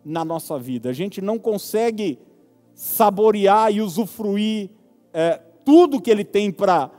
na 0.03 0.25
nossa 0.25 0.57
vida. 0.57 0.89
A 0.89 0.93
gente 0.93 1.21
não 1.21 1.37
consegue 1.37 2.17
saborear 2.73 3.71
e 3.71 3.79
usufruir 3.79 4.71
é, 5.13 5.39
tudo 5.63 6.01
que 6.01 6.09
Ele 6.09 6.25
tem 6.25 6.51
para 6.51 6.89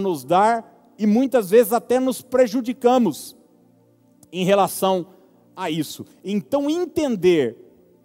nos 0.00 0.24
dar 0.24 0.92
e 0.98 1.06
muitas 1.06 1.50
vezes 1.50 1.72
até 1.72 2.00
nos 2.00 2.20
prejudicamos 2.20 3.36
em 4.32 4.44
relação 4.44 5.06
a 5.54 5.70
isso. 5.70 6.04
Então, 6.24 6.68
entender 6.68 7.56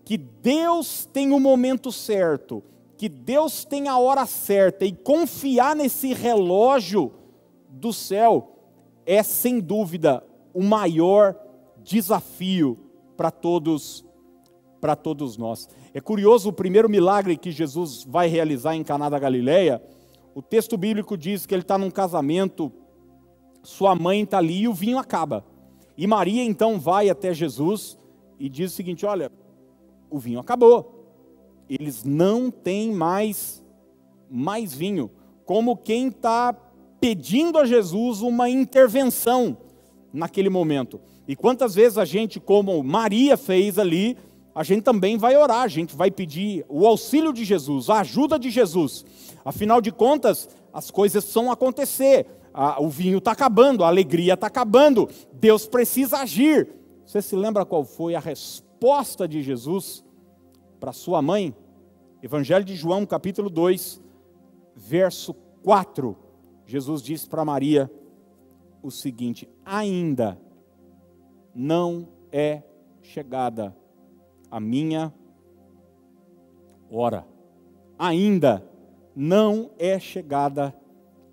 que 0.06 0.16
Deus 0.16 1.10
tem 1.12 1.32
o 1.32 1.40
momento 1.40 1.92
certo, 1.92 2.64
que 2.98 3.10
Deus 3.10 3.66
tem 3.66 3.88
a 3.88 3.98
hora 3.98 4.28
certa 4.28 4.86
e 4.86 4.92
confiar 4.92 5.76
nesse 5.76 6.14
relógio 6.14 7.12
do 7.68 7.92
céu 7.92 8.57
é 9.08 9.24
sem 9.24 9.62
dúvida 9.62 10.22
o 10.54 10.62
maior 10.62 11.34
desafio 11.82 12.78
para 13.16 13.32
todos 13.32 14.06
para 14.82 14.96
todos 14.96 15.38
nós. 15.38 15.68
É 15.92 16.00
curioso 16.00 16.50
o 16.50 16.54
primeiro 16.54 16.88
milagre 16.88 17.36
que 17.36 17.52
Jesus 17.52 18.04
vai 18.04 18.28
realizar 18.28 18.76
em 18.76 18.84
Caná 18.84 19.10
da 19.10 19.18
Galileia. 19.18 19.82
O 20.36 20.42
texto 20.42 20.78
bíblico 20.78 21.18
diz 21.18 21.48
que 21.48 21.56
ele 21.56 21.64
está 21.64 21.80
num 21.80 21.90
casamento, 21.90 22.72
sua 23.64 23.96
mãe 23.96 24.22
está 24.22 24.38
ali 24.38 24.62
e 24.62 24.68
o 24.68 24.74
vinho 24.74 25.00
acaba. 25.00 25.44
E 25.98 26.06
Maria 26.06 26.44
então 26.44 26.80
vai 26.80 27.10
até 27.10 27.34
Jesus 27.34 27.98
e 28.40 28.48
diz 28.48 28.72
o 28.72 28.76
seguinte: 28.76 29.04
Olha, 29.04 29.32
o 30.12 30.20
vinho 30.20 30.40
acabou. 30.40 30.94
Eles 31.68 32.04
não 32.04 32.52
têm 32.52 32.92
mais, 32.92 33.64
mais 34.30 34.76
vinho. 34.76 35.10
Como 35.44 35.76
quem 35.76 36.10
está 36.10 36.56
pedindo 37.00 37.58
a 37.58 37.66
Jesus 37.66 38.22
uma 38.22 38.50
intervenção 38.50 39.58
naquele 40.12 40.50
momento. 40.50 41.00
E 41.28 41.36
quantas 41.36 41.76
vezes 41.76 41.98
a 41.98 42.06
gente, 42.06 42.40
como 42.40 42.82
Maria 42.84 43.38
fez 43.38 43.78
ali, 43.78 44.18
a 44.56 44.64
gente 44.64 44.82
também 44.82 45.18
vai 45.18 45.36
orar, 45.36 45.64
a 45.64 45.68
gente 45.68 45.96
vai 45.96 46.10
pedir 46.10 46.66
o 46.68 46.88
auxílio 46.88 47.32
de 47.32 47.46
Jesus, 47.46 47.90
a 47.90 48.00
ajuda 48.00 48.40
de 48.40 48.50
Jesus. 48.50 49.06
Afinal 49.46 49.82
de 49.82 49.92
contas, 49.92 50.50
as 50.74 50.90
coisas 50.90 51.24
são 51.24 51.52
acontecer 51.52 52.26
o 52.80 52.90
vinho 52.90 53.20
está 53.20 53.32
acabando, 53.32 53.84
a 53.84 53.88
alegria 53.88 54.34
está 54.34 54.48
acabando, 54.48 55.08
Deus 55.32 55.68
precisa 55.68 56.18
agir. 56.18 56.68
Você 57.06 57.22
se 57.22 57.36
lembra 57.36 57.66
qual 57.66 57.86
foi 57.86 58.16
a 58.16 58.20
resposta 58.20 59.28
de 59.28 59.44
Jesus 59.44 60.04
para 60.80 60.92
sua 60.92 61.22
mãe? 61.22 61.56
Evangelho 62.22 62.66
de 62.66 62.76
João, 62.76 63.06
capítulo 63.06 63.50
2, 63.50 64.02
verso 64.76 65.36
4. 65.64 66.18
Jesus 66.68 67.02
disse 67.02 67.28
para 67.28 67.44
Maria 67.44 67.92
o 68.84 68.92
seguinte: 68.92 69.50
Ainda 69.66 70.40
não 71.56 72.08
é 72.32 72.62
chegada 73.02 73.76
a 74.52 74.60
minha 74.60 75.12
hora. 76.92 77.26
Ainda 77.98 78.64
não 79.16 79.72
é 79.80 79.98
chegada 79.98 80.76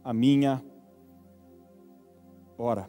a 0.03 0.14
minha 0.14 0.53
hora 0.55 0.75
Ora, 2.57 2.88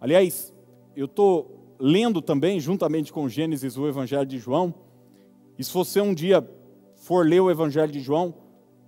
aliás, 0.00 0.54
eu 0.94 1.04
estou 1.04 1.76
lendo 1.78 2.22
também, 2.22 2.58
juntamente 2.58 3.12
com 3.12 3.28
Gênesis, 3.28 3.76
o 3.76 3.86
Evangelho 3.86 4.24
de 4.24 4.38
João. 4.38 4.74
E 5.58 5.64
se 5.64 5.72
você 5.72 6.00
um 6.00 6.14
dia 6.14 6.48
for 6.94 7.26
ler 7.26 7.40
o 7.40 7.50
Evangelho 7.50 7.92
de 7.92 8.00
João, 8.00 8.34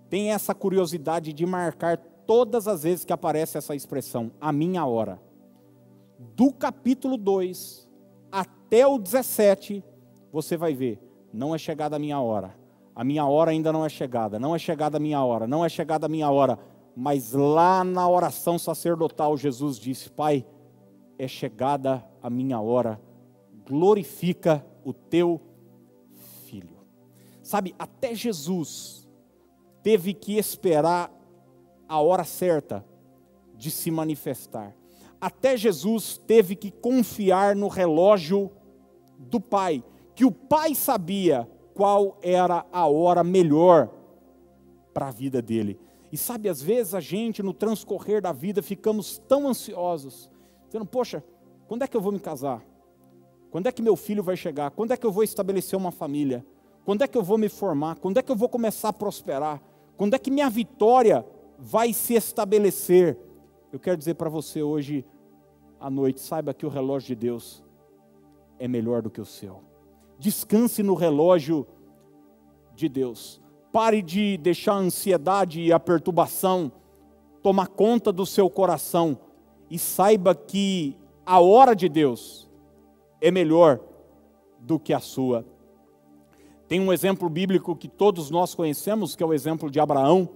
tem 0.08 0.32
essa 0.32 0.54
curiosidade 0.54 1.34
de 1.34 1.44
marcar 1.44 1.98
todas 2.28 2.68
as 2.68 2.84
vezes 2.84 3.04
que 3.04 3.12
aparece 3.12 3.58
essa 3.58 3.74
expressão, 3.74 4.30
a 4.40 4.52
minha 4.52 4.86
hora. 4.86 5.20
Do 6.36 6.52
capítulo 6.52 7.16
2 7.16 7.88
até 8.30 8.86
o 8.86 8.98
17, 8.98 9.82
você 10.30 10.56
vai 10.56 10.74
ver, 10.74 11.02
não 11.32 11.52
é 11.52 11.58
chegada 11.58 11.96
a 11.96 11.98
minha 11.98 12.20
hora. 12.20 12.56
A 12.94 13.02
minha 13.02 13.26
hora 13.26 13.50
ainda 13.50 13.72
não 13.72 13.84
é 13.84 13.88
chegada, 13.88 14.38
não 14.38 14.54
é 14.54 14.58
chegada 14.58 14.98
a 14.98 15.00
minha 15.00 15.24
hora, 15.24 15.48
não 15.48 15.64
é 15.64 15.68
chegada 15.68 16.06
a 16.06 16.08
minha 16.08 16.30
hora 16.30 16.56
mas 17.00 17.32
lá 17.32 17.84
na 17.84 18.08
oração 18.08 18.58
sacerdotal, 18.58 19.36
Jesus 19.36 19.78
disse: 19.78 20.10
Pai, 20.10 20.44
é 21.16 21.28
chegada 21.28 22.04
a 22.20 22.28
minha 22.28 22.60
hora, 22.60 23.00
glorifica 23.64 24.66
o 24.84 24.92
teu 24.92 25.40
filho. 26.44 26.76
Sabe, 27.40 27.72
até 27.78 28.16
Jesus 28.16 29.08
teve 29.80 30.12
que 30.12 30.36
esperar 30.36 31.08
a 31.88 32.00
hora 32.00 32.24
certa 32.24 32.84
de 33.56 33.70
se 33.70 33.90
manifestar. 33.90 34.74
Até 35.20 35.56
Jesus 35.56 36.18
teve 36.18 36.54
que 36.54 36.70
confiar 36.70 37.56
no 37.56 37.66
relógio 37.66 38.52
do 39.18 39.40
Pai, 39.40 39.82
que 40.14 40.24
o 40.24 40.30
Pai 40.30 40.74
sabia 40.74 41.48
qual 41.74 42.18
era 42.22 42.64
a 42.72 42.86
hora 42.86 43.24
melhor 43.24 43.90
para 44.94 45.08
a 45.08 45.10
vida 45.10 45.42
dele. 45.42 45.78
E 46.10 46.16
sabe, 46.16 46.48
às 46.48 46.62
vezes 46.62 46.94
a 46.94 47.00
gente, 47.00 47.42
no 47.42 47.52
transcorrer 47.52 48.22
da 48.22 48.32
vida, 48.32 48.62
ficamos 48.62 49.18
tão 49.18 49.48
ansiosos, 49.48 50.30
dizendo: 50.66 50.86
Poxa, 50.86 51.22
quando 51.66 51.82
é 51.82 51.88
que 51.88 51.96
eu 51.96 52.00
vou 52.00 52.12
me 52.12 52.20
casar? 52.20 52.64
Quando 53.50 53.66
é 53.66 53.72
que 53.72 53.82
meu 53.82 53.96
filho 53.96 54.22
vai 54.22 54.36
chegar? 54.36 54.70
Quando 54.70 54.92
é 54.92 54.96
que 54.96 55.06
eu 55.06 55.12
vou 55.12 55.22
estabelecer 55.22 55.78
uma 55.78 55.90
família? 55.90 56.44
Quando 56.84 57.02
é 57.02 57.08
que 57.08 57.16
eu 57.16 57.22
vou 57.22 57.38
me 57.38 57.48
formar? 57.48 57.96
Quando 57.96 58.18
é 58.18 58.22
que 58.22 58.30
eu 58.30 58.36
vou 58.36 58.48
começar 58.48 58.88
a 58.88 58.92
prosperar? 58.92 59.60
Quando 59.96 60.14
é 60.14 60.18
que 60.18 60.30
minha 60.30 60.48
vitória 60.48 61.24
vai 61.58 61.92
se 61.92 62.14
estabelecer. 62.14 63.18
Eu 63.72 63.80
quero 63.80 63.96
dizer 63.96 64.14
para 64.14 64.30
você 64.30 64.62
hoje 64.62 65.04
à 65.80 65.90
noite, 65.90 66.20
saiba 66.20 66.54
que 66.54 66.64
o 66.64 66.68
relógio 66.68 67.08
de 67.08 67.16
Deus 67.16 67.64
é 68.58 68.68
melhor 68.68 69.02
do 69.02 69.10
que 69.10 69.20
o 69.20 69.24
seu. 69.24 69.62
Descanse 70.18 70.82
no 70.82 70.94
relógio 70.94 71.66
de 72.74 72.88
Deus. 72.88 73.40
Pare 73.72 74.00
de 74.00 74.36
deixar 74.38 74.72
a 74.72 74.78
ansiedade 74.78 75.60
e 75.60 75.72
a 75.72 75.78
perturbação 75.78 76.72
tomar 77.42 77.68
conta 77.68 78.12
do 78.12 78.26
seu 78.26 78.50
coração 78.50 79.18
e 79.70 79.78
saiba 79.78 80.34
que 80.34 80.96
a 81.24 81.40
hora 81.40 81.74
de 81.74 81.88
Deus 81.88 82.50
é 83.20 83.30
melhor 83.30 83.80
do 84.58 84.78
que 84.78 84.92
a 84.92 85.00
sua. 85.00 85.44
Tem 86.66 86.80
um 86.80 86.92
exemplo 86.92 87.28
bíblico 87.28 87.76
que 87.76 87.88
todos 87.88 88.30
nós 88.30 88.54
conhecemos, 88.54 89.14
que 89.14 89.22
é 89.22 89.26
o 89.26 89.32
exemplo 89.32 89.70
de 89.70 89.78
Abraão, 89.78 90.28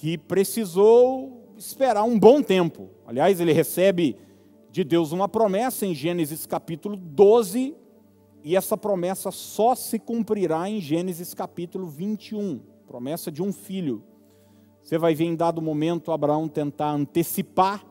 que 0.00 0.16
precisou 0.16 1.52
esperar 1.58 2.04
um 2.04 2.18
bom 2.18 2.42
tempo. 2.42 2.88
Aliás, 3.06 3.38
ele 3.38 3.52
recebe 3.52 4.16
de 4.70 4.82
Deus 4.82 5.12
uma 5.12 5.28
promessa 5.28 5.84
em 5.84 5.94
Gênesis 5.94 6.46
capítulo 6.46 6.96
12, 6.96 7.76
e 8.42 8.56
essa 8.56 8.78
promessa 8.78 9.30
só 9.30 9.74
se 9.74 9.98
cumprirá 9.98 10.70
em 10.70 10.80
Gênesis 10.80 11.34
capítulo 11.34 11.86
21 11.86 12.62
promessa 12.86 13.30
de 13.30 13.42
um 13.42 13.52
filho. 13.52 14.02
Você 14.82 14.96
vai 14.96 15.14
ver 15.14 15.26
em 15.26 15.36
dado 15.36 15.60
momento 15.60 16.12
Abraão 16.12 16.48
tentar 16.48 16.92
antecipar 16.92 17.84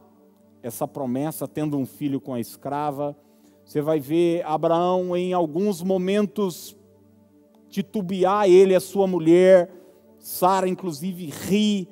essa 0.64 0.88
promessa, 0.88 1.48
tendo 1.48 1.78
um 1.78 1.86
filho 1.86 2.20
com 2.20 2.34
a 2.34 2.40
escrava. 2.40 3.16
Você 3.64 3.84
vai 3.84 4.00
ver 4.00 4.44
Abraão 4.48 5.16
em 5.16 5.32
alguns 5.32 5.84
momentos 5.84 6.76
titubear 7.70 8.50
ele 8.50 8.74
a 8.74 8.80
sua 8.80 9.06
mulher. 9.06 9.72
Sara, 10.18 10.68
inclusive, 10.68 11.28
ri 11.28 11.88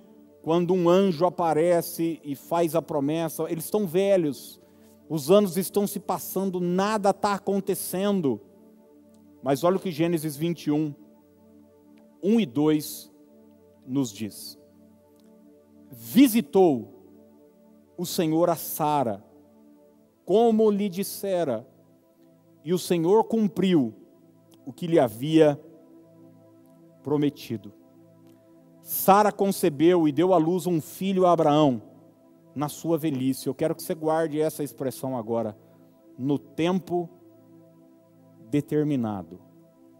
quando 0.47 0.73
um 0.73 0.87
anjo 0.87 1.25
aparece 1.25 2.21
e 2.23 2.33
faz 2.33 2.73
a 2.73 2.81
promessa. 2.81 3.43
Eles 3.51 3.65
estão 3.65 3.85
velhos, 3.85 4.61
os 5.09 5.29
anos 5.29 5.57
estão 5.57 5.85
se 5.85 5.99
passando, 5.99 6.61
nada 6.61 7.09
está 7.09 7.33
acontecendo. 7.33 8.39
Mas 9.43 9.65
olha 9.65 9.75
o 9.75 9.79
que 9.79 9.91
Gênesis 9.91 10.37
21, 10.37 10.95
1 12.23 12.39
e 12.39 12.45
2 12.45 13.11
nos 13.85 14.09
diz: 14.09 14.57
Visitou 15.91 16.93
o 17.97 18.05
Senhor 18.05 18.49
a 18.49 18.55
Sara, 18.55 19.21
como 20.23 20.71
lhe 20.71 20.87
dissera, 20.87 21.67
e 22.63 22.73
o 22.73 22.79
Senhor 22.79 23.25
cumpriu 23.25 23.93
o 24.65 24.71
que 24.71 24.87
lhe 24.87 24.97
havia 24.97 25.61
prometido. 27.03 27.73
Sara 28.87 29.33
concebeu 29.33 30.07
e 30.07 30.13
deu 30.13 30.33
à 30.33 30.37
luz 30.37 30.65
um 30.65 30.79
filho 30.79 31.25
a 31.25 31.33
Abraão 31.33 31.81
na 32.55 32.69
sua 32.69 32.97
velhice. 32.97 33.45
Eu 33.45 33.53
quero 33.53 33.75
que 33.75 33.83
você 33.83 33.93
guarde 33.93 34.39
essa 34.39 34.63
expressão 34.63 35.17
agora. 35.17 35.57
No 36.17 36.39
tempo 36.39 37.09
determinado. 38.49 39.41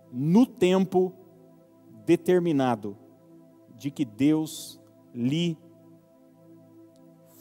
No 0.10 0.46
tempo 0.46 1.12
determinado 2.06 2.96
de 3.76 3.92
que 3.92 4.06
Deus 4.06 4.80
lhe 5.14 5.58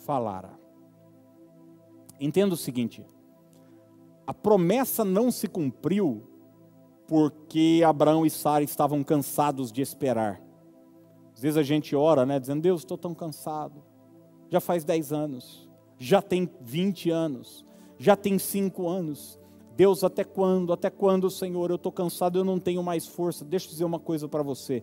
falara. 0.05 0.59
Entenda 2.19 2.55
o 2.55 2.59
seguinte: 2.59 3.07
a 4.27 4.35
promessa 4.35 5.05
não 5.05 5.31
se 5.31 5.47
cumpriu 5.47 6.25
porque 7.07 7.85
Abraão 7.87 8.27
e 8.27 8.31
Sara 8.31 8.65
estavam 8.65 9.05
cansados 9.05 9.71
de 9.71 9.81
esperar. 9.81 10.45
Às 11.37 11.43
vezes 11.43 11.57
a 11.57 11.63
gente 11.63 11.95
ora, 11.95 12.27
né, 12.27 12.41
dizendo: 12.41 12.63
Deus, 12.63 12.81
estou 12.81 12.99
tão 12.99 13.15
cansado. 13.15 13.85
Já 14.51 14.61
faz 14.61 14.85
10 14.85 15.13
anos, 15.13 15.69
já 15.97 16.21
tem 16.21 16.51
20 16.61 17.11
anos, 17.11 17.65
já 17.97 18.17
tem 18.17 18.39
5 18.39 18.89
anos. 18.89 19.39
Deus, 19.77 20.03
até 20.03 20.25
quando? 20.25 20.73
Até 20.73 20.91
quando, 20.91 21.31
Senhor? 21.31 21.71
Eu 21.71 21.77
estou 21.77 21.93
cansado, 21.93 22.39
eu 22.39 22.45
não 22.45 22.59
tenho 22.59 22.83
mais 22.83 23.07
força. 23.07 23.45
Deixa 23.45 23.67
eu 23.67 23.71
dizer 23.71 23.85
uma 23.85 24.01
coisa 24.01 24.27
para 24.27 24.43
você 24.43 24.83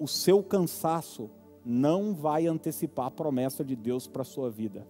o 0.00 0.08
seu 0.08 0.42
cansaço 0.42 1.30
não 1.62 2.14
vai 2.14 2.46
antecipar 2.46 3.04
a 3.04 3.10
promessa 3.10 3.62
de 3.62 3.76
Deus 3.76 4.06
para 4.06 4.22
a 4.22 4.24
sua 4.24 4.50
vida. 4.50 4.88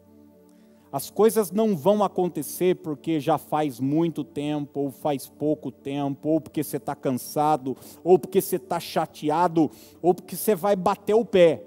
As 0.92 1.08
coisas 1.08 1.52
não 1.52 1.76
vão 1.76 2.02
acontecer 2.02 2.76
porque 2.76 3.20
já 3.20 3.38
faz 3.38 3.78
muito 3.78 4.24
tempo, 4.24 4.80
ou 4.80 4.90
faz 4.90 5.28
pouco 5.28 5.70
tempo, 5.70 6.28
ou 6.28 6.40
porque 6.40 6.64
você 6.64 6.78
está 6.78 6.96
cansado, 6.96 7.76
ou 8.02 8.18
porque 8.18 8.40
você 8.40 8.56
está 8.56 8.80
chateado, 8.80 9.70
ou 10.02 10.12
porque 10.12 10.34
você 10.34 10.54
vai 10.54 10.74
bater 10.74 11.14
o 11.14 11.24
pé. 11.24 11.64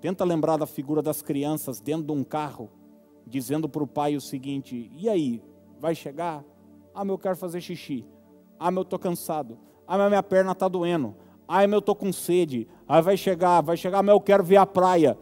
Tenta 0.00 0.24
lembrar 0.24 0.56
da 0.56 0.66
figura 0.66 1.00
das 1.00 1.22
crianças 1.22 1.80
dentro 1.80 2.04
de 2.04 2.12
um 2.12 2.24
carro, 2.24 2.68
dizendo 3.24 3.68
para 3.68 3.84
o 3.84 3.86
pai 3.86 4.16
o 4.16 4.20
seguinte: 4.20 4.90
e 4.96 5.08
aí, 5.08 5.40
vai 5.80 5.94
chegar? 5.94 6.44
Ah, 6.92 7.04
meu, 7.04 7.14
eu 7.14 7.18
quero 7.18 7.36
fazer 7.36 7.60
xixi. 7.60 8.04
Ah, 8.58 8.72
meu, 8.72 8.80
eu 8.80 8.84
estou 8.84 8.98
cansado. 8.98 9.56
Ah, 9.86 9.96
mas 9.96 10.08
minha 10.08 10.22
perna 10.22 10.52
está 10.52 10.66
doendo. 10.66 11.14
Ai, 11.46 11.66
meu, 11.66 11.76
eu 11.76 11.80
estou 11.80 11.94
com 11.94 12.12
sede. 12.12 12.66
Aí 12.88 13.00
vai 13.00 13.16
chegar, 13.16 13.60
vai 13.60 13.76
chegar, 13.76 14.02
mas 14.02 14.12
eu 14.12 14.20
quero 14.20 14.42
ver 14.42 14.56
a 14.56 14.66
praia. 14.66 15.16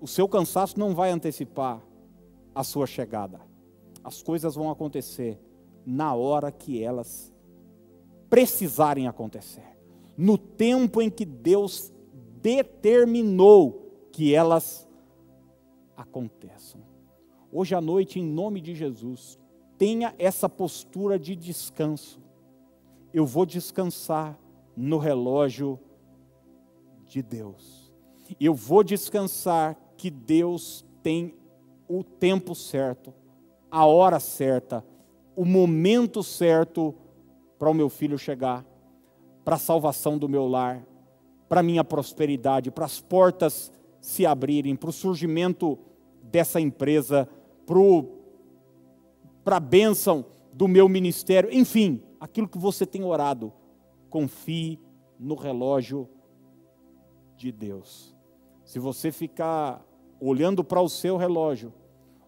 O 0.00 0.06
seu 0.06 0.28
cansaço 0.28 0.78
não 0.78 0.94
vai 0.94 1.10
antecipar 1.10 1.82
a 2.54 2.62
sua 2.62 2.86
chegada. 2.86 3.40
As 4.02 4.22
coisas 4.22 4.54
vão 4.54 4.70
acontecer 4.70 5.40
na 5.84 6.14
hora 6.14 6.52
que 6.52 6.82
elas 6.82 7.32
precisarem 8.30 9.08
acontecer. 9.08 9.76
No 10.16 10.36
tempo 10.36 11.00
em 11.00 11.10
que 11.10 11.24
Deus 11.24 11.92
determinou 12.40 14.08
que 14.12 14.34
elas 14.34 14.88
aconteçam. 15.96 16.80
Hoje 17.50 17.74
à 17.74 17.80
noite, 17.80 18.20
em 18.20 18.24
nome 18.24 18.60
de 18.60 18.74
Jesus, 18.74 19.38
tenha 19.76 20.14
essa 20.18 20.48
postura 20.48 21.18
de 21.18 21.34
descanso 21.34 22.20
eu 23.12 23.24
vou 23.24 23.46
descansar 23.46 24.38
no 24.76 24.98
relógio 24.98 25.78
de 27.06 27.22
Deus. 27.22 27.92
Eu 28.38 28.54
vou 28.54 28.84
descansar 28.84 29.76
que 29.98 30.10
Deus 30.10 30.86
tem 31.02 31.34
o 31.88 32.04
tempo 32.04 32.54
certo, 32.54 33.12
a 33.70 33.84
hora 33.84 34.20
certa, 34.20 34.84
o 35.34 35.44
momento 35.44 36.22
certo 36.22 36.94
para 37.58 37.68
o 37.68 37.74
meu 37.74 37.88
filho 37.88 38.16
chegar, 38.16 38.64
para 39.44 39.56
a 39.56 39.58
salvação 39.58 40.16
do 40.16 40.28
meu 40.28 40.46
lar, 40.46 40.86
para 41.48 41.60
a 41.60 41.62
minha 41.62 41.82
prosperidade, 41.82 42.70
para 42.70 42.84
as 42.84 43.00
portas 43.00 43.72
se 44.00 44.24
abrirem, 44.24 44.76
para 44.76 44.90
o 44.90 44.92
surgimento 44.92 45.76
dessa 46.22 46.60
empresa, 46.60 47.28
para 49.42 49.56
a 49.56 49.60
bênção 49.60 50.24
do 50.52 50.68
meu 50.68 50.88
ministério, 50.88 51.52
enfim, 51.52 52.02
aquilo 52.20 52.48
que 52.48 52.58
você 52.58 52.86
tem 52.86 53.02
orado, 53.02 53.52
confie 54.08 54.78
no 55.18 55.34
relógio 55.34 56.08
de 57.36 57.50
Deus. 57.50 58.14
Se 58.64 58.78
você 58.78 59.10
ficar 59.10 59.87
olhando 60.20 60.64
para 60.64 60.80
o 60.80 60.88
seu 60.88 61.16
relógio, 61.16 61.72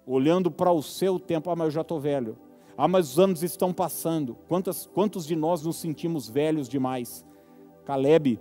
olhando 0.07 0.51
para 0.51 0.73
o 0.73 0.83
seu 0.83 1.19
tempo, 1.19 1.51
ah, 1.51 1.57
mas 1.57 1.67
eu 1.67 1.71
já 1.71 1.81
estou 1.81 2.01
velho. 2.01 2.37
Ah, 2.77 2.89
mas 2.89 3.13
os 3.13 3.19
anos 3.19 3.43
estão 3.43 3.73
passando. 3.73 4.37
Quantos, 4.49 4.87
quantos 4.87 5.27
de 5.27 5.37
nós 5.37 5.63
nos 5.63 5.77
sentimos 5.77 6.29
velhos 6.29 6.69
demais? 6.69 7.25
Caleb, 7.85 8.41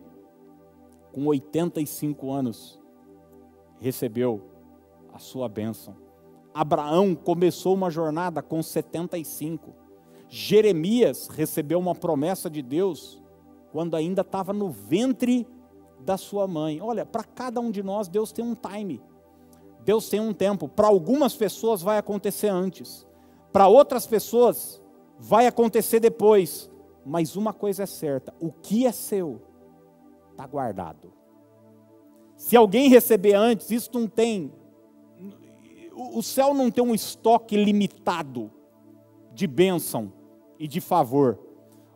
com 1.11 1.25
85 1.25 2.31
anos, 2.31 2.79
recebeu 3.79 4.41
a 5.13 5.19
sua 5.19 5.49
bênção. 5.49 5.95
Abraão 6.53 7.15
começou 7.15 7.73
uma 7.73 7.89
jornada 7.89 8.41
com 8.41 8.61
75. 8.61 9.73
Jeremias 10.27 11.27
recebeu 11.27 11.79
uma 11.79 11.95
promessa 11.95 12.49
de 12.49 12.61
Deus 12.61 13.21
quando 13.71 13.95
ainda 13.95 14.21
estava 14.21 14.53
no 14.53 14.69
ventre 14.69 15.47
da 15.99 16.17
sua 16.17 16.47
mãe. 16.47 16.81
Olha, 16.81 17.05
para 17.05 17.23
cada 17.23 17.59
um 17.59 17.71
de 17.71 17.83
nós, 17.83 18.07
Deus 18.07 18.31
tem 18.31 18.43
um 18.43 18.55
time. 18.55 19.01
Deus 19.79 20.09
tem 20.09 20.19
um 20.19 20.33
tempo. 20.33 20.67
Para 20.67 20.87
algumas 20.87 21.35
pessoas 21.35 21.81
vai 21.81 21.97
acontecer 21.97 22.47
antes. 22.47 23.05
Para 23.51 23.67
outras 23.67 24.05
pessoas 24.05 24.81
vai 25.17 25.47
acontecer 25.47 25.99
depois. 25.99 26.69
Mas 27.05 27.35
uma 27.35 27.53
coisa 27.53 27.83
é 27.83 27.85
certa: 27.85 28.33
o 28.39 28.51
que 28.51 28.85
é 28.85 28.91
seu 28.91 29.41
está 30.31 30.45
guardado. 30.45 31.11
Se 32.35 32.55
alguém 32.55 32.87
receber 32.87 33.33
antes, 33.33 33.69
isso 33.71 33.89
não 33.93 34.07
tem. 34.07 34.53
O 36.13 36.21
céu 36.21 36.53
não 36.53 36.71
tem 36.71 36.81
um 36.83 36.95
estoque 36.95 37.57
limitado 37.57 38.49
de 39.33 39.45
bênção 39.45 40.13
e 40.57 40.67
de 40.67 40.79
favor. 40.79 41.37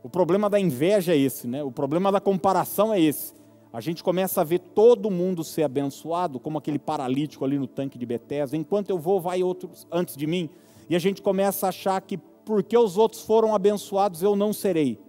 O 0.03 0.09
problema 0.09 0.49
da 0.49 0.59
inveja 0.59 1.13
é 1.13 1.17
esse, 1.17 1.47
né? 1.47 1.63
O 1.63 1.71
problema 1.71 2.11
da 2.11 2.19
comparação 2.19 2.93
é 2.93 2.99
esse. 2.99 3.33
A 3.73 3.81
gente 3.81 4.03
começa 4.03 4.39
a 4.39 4.43
ver 4.43 4.59
todo 4.59 5.09
mundo 5.09 5.43
ser 5.43 5.63
abençoado, 5.63 6.39
como 6.39 6.59
aquele 6.59 6.77
paralítico 6.77 7.43
ali 7.43 7.57
no 7.57 7.65
tanque 7.65 7.97
de 7.97 8.05
Betesda. 8.05 8.55
Enquanto 8.55 8.91
eu 8.91 8.99
vou, 8.99 9.19
vai 9.19 9.41
outros 9.41 9.87
antes 9.91 10.15
de 10.15 10.27
mim. 10.27 10.47
E 10.87 10.95
a 10.95 10.99
gente 10.99 11.23
começa 11.23 11.65
a 11.65 11.69
achar 11.69 11.99
que 11.99 12.19
porque 12.45 12.77
os 12.77 12.97
outros 12.97 13.23
foram 13.23 13.55
abençoados, 13.55 14.21
eu 14.21 14.35
não 14.35 14.53
serei. 14.53 14.99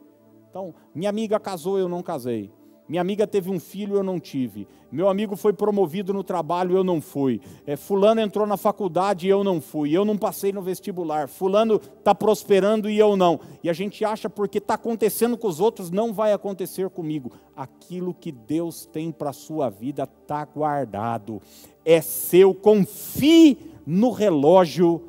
Então, 0.48 0.74
minha 0.94 1.11
amiga 1.11 1.38
casou, 1.38 1.79
eu 1.79 1.90
não 1.90 2.03
casei. 2.03 2.50
Minha 2.87 3.01
amiga 3.01 3.27
teve 3.27 3.51
um 3.51 3.59
filho, 3.59 3.97
eu 3.97 4.03
não 4.03 4.20
tive. 4.20 4.68
Meu 4.92 5.09
amigo 5.09 5.37
foi 5.37 5.55
promovido 5.55 6.12
no 6.12 6.23
trabalho, 6.23 6.77
eu 6.77 6.85
não 6.85 7.01
fui. 7.01 7.40
É, 7.66 7.77
fulano 7.77 8.20
entrou 8.20 8.47
na 8.47 8.59
faculdade 8.59 9.27
eu 9.27 9.42
não 9.42 9.59
fui. 9.59 9.90
Eu 9.90 10.05
não 10.05 10.18
passei 10.18 10.53
no 10.53 10.61
vestibular. 10.61 11.27
Fulano 11.27 11.77
está 11.77 12.14
prosperando 12.14 12.88
e 12.90 12.99
eu 12.99 13.16
não. 13.16 13.40
E 13.62 13.70
a 13.70 13.73
gente 13.73 14.05
acha 14.05 14.29
porque 14.29 14.59
está 14.59 14.75
acontecendo 14.75 15.38
com 15.38 15.49
os 15.49 15.61
outros, 15.61 15.90
não 15.90 16.12
vai 16.12 16.35
acontecer 16.35 16.90
comigo. 16.90 17.33
Aquilo 17.57 18.12
que 18.12 18.31
Deus 18.31 18.85
tem 18.85 19.11
para 19.11 19.31
a 19.31 19.35
sua 19.35 19.70
vida 19.70 20.03
está 20.03 20.44
guardado. 20.44 21.40
É 21.87 22.03
seu. 22.03 22.55
Confie 22.55 23.59
no 23.87 24.11
relógio 24.11 25.09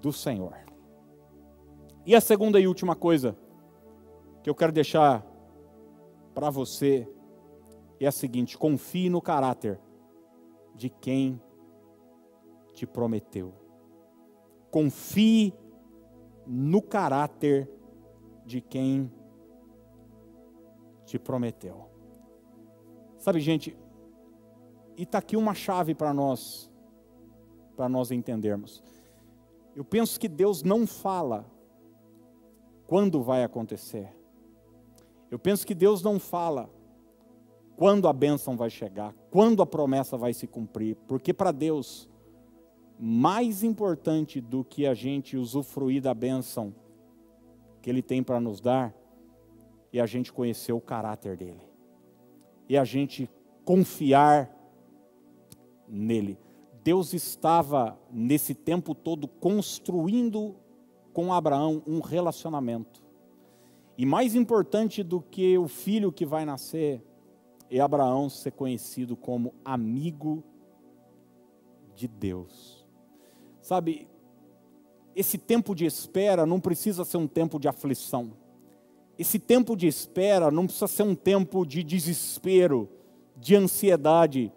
do 0.00 0.12
Senhor. 0.12 0.54
E 2.06 2.14
a 2.14 2.20
segunda 2.20 2.60
e 2.60 2.68
última 2.68 2.94
coisa 2.94 3.36
que 4.42 4.48
eu 4.48 4.54
quero 4.54 4.72
deixar 4.72 5.29
para 6.40 6.48
você 6.48 7.06
é 8.00 8.06
a 8.06 8.12
seguinte: 8.12 8.56
confie 8.56 9.10
no 9.10 9.20
caráter 9.20 9.78
de 10.74 10.88
quem 10.88 11.38
te 12.72 12.86
prometeu. 12.86 13.52
Confie 14.70 15.52
no 16.46 16.80
caráter 16.80 17.70
de 18.46 18.62
quem 18.62 19.12
te 21.04 21.18
prometeu. 21.18 21.90
Sabe, 23.18 23.38
gente, 23.40 23.76
e 24.96 25.02
está 25.02 25.18
aqui 25.18 25.36
uma 25.36 25.52
chave 25.52 25.94
para 25.94 26.14
nós, 26.14 26.72
para 27.76 27.86
nós 27.86 28.10
entendermos. 28.10 28.82
Eu 29.76 29.84
penso 29.84 30.18
que 30.18 30.26
Deus 30.26 30.62
não 30.62 30.86
fala 30.86 31.44
quando 32.86 33.22
vai 33.22 33.44
acontecer. 33.44 34.19
Eu 35.30 35.38
penso 35.38 35.66
que 35.66 35.74
Deus 35.74 36.02
não 36.02 36.18
fala 36.18 36.68
quando 37.76 38.08
a 38.08 38.12
bênção 38.12 38.56
vai 38.56 38.68
chegar, 38.68 39.14
quando 39.30 39.62
a 39.62 39.66
promessa 39.66 40.16
vai 40.16 40.34
se 40.34 40.46
cumprir, 40.46 40.96
porque 41.06 41.32
para 41.32 41.52
Deus, 41.52 42.08
mais 42.98 43.62
importante 43.62 44.40
do 44.40 44.64
que 44.64 44.86
a 44.86 44.92
gente 44.92 45.36
usufruir 45.36 46.02
da 46.02 46.12
bênção 46.12 46.74
que 47.80 47.88
Ele 47.88 48.02
tem 48.02 48.22
para 48.22 48.40
nos 48.40 48.60
dar, 48.60 48.94
é 49.92 50.00
a 50.00 50.06
gente 50.06 50.32
conhecer 50.32 50.72
o 50.72 50.80
caráter 50.80 51.36
dEle, 51.36 51.62
e 52.68 52.76
a 52.76 52.84
gente 52.84 53.30
confiar 53.64 54.54
nele. 55.88 56.38
Deus 56.82 57.12
estava 57.12 57.98
nesse 58.10 58.54
tempo 58.54 58.94
todo 58.94 59.26
construindo 59.26 60.56
com 61.12 61.32
Abraão 61.32 61.82
um 61.86 62.00
relacionamento. 62.00 63.02
E 64.00 64.06
mais 64.06 64.34
importante 64.34 65.02
do 65.02 65.20
que 65.20 65.58
o 65.58 65.68
filho 65.68 66.10
que 66.10 66.24
vai 66.24 66.46
nascer, 66.46 67.04
é 67.70 67.80
Abraão 67.80 68.30
ser 68.30 68.50
conhecido 68.50 69.14
como 69.14 69.52
amigo 69.62 70.42
de 71.94 72.08
Deus. 72.08 72.88
Sabe, 73.60 74.08
esse 75.14 75.36
tempo 75.36 75.74
de 75.74 75.84
espera 75.84 76.46
não 76.46 76.58
precisa 76.58 77.04
ser 77.04 77.18
um 77.18 77.26
tempo 77.28 77.60
de 77.60 77.68
aflição. 77.68 78.32
Esse 79.18 79.38
tempo 79.38 79.76
de 79.76 79.86
espera 79.86 80.50
não 80.50 80.64
precisa 80.64 80.88
ser 80.88 81.02
um 81.02 81.14
tempo 81.14 81.66
de 81.66 81.84
desespero, 81.84 82.88
de 83.36 83.54
ansiedade. 83.54 84.50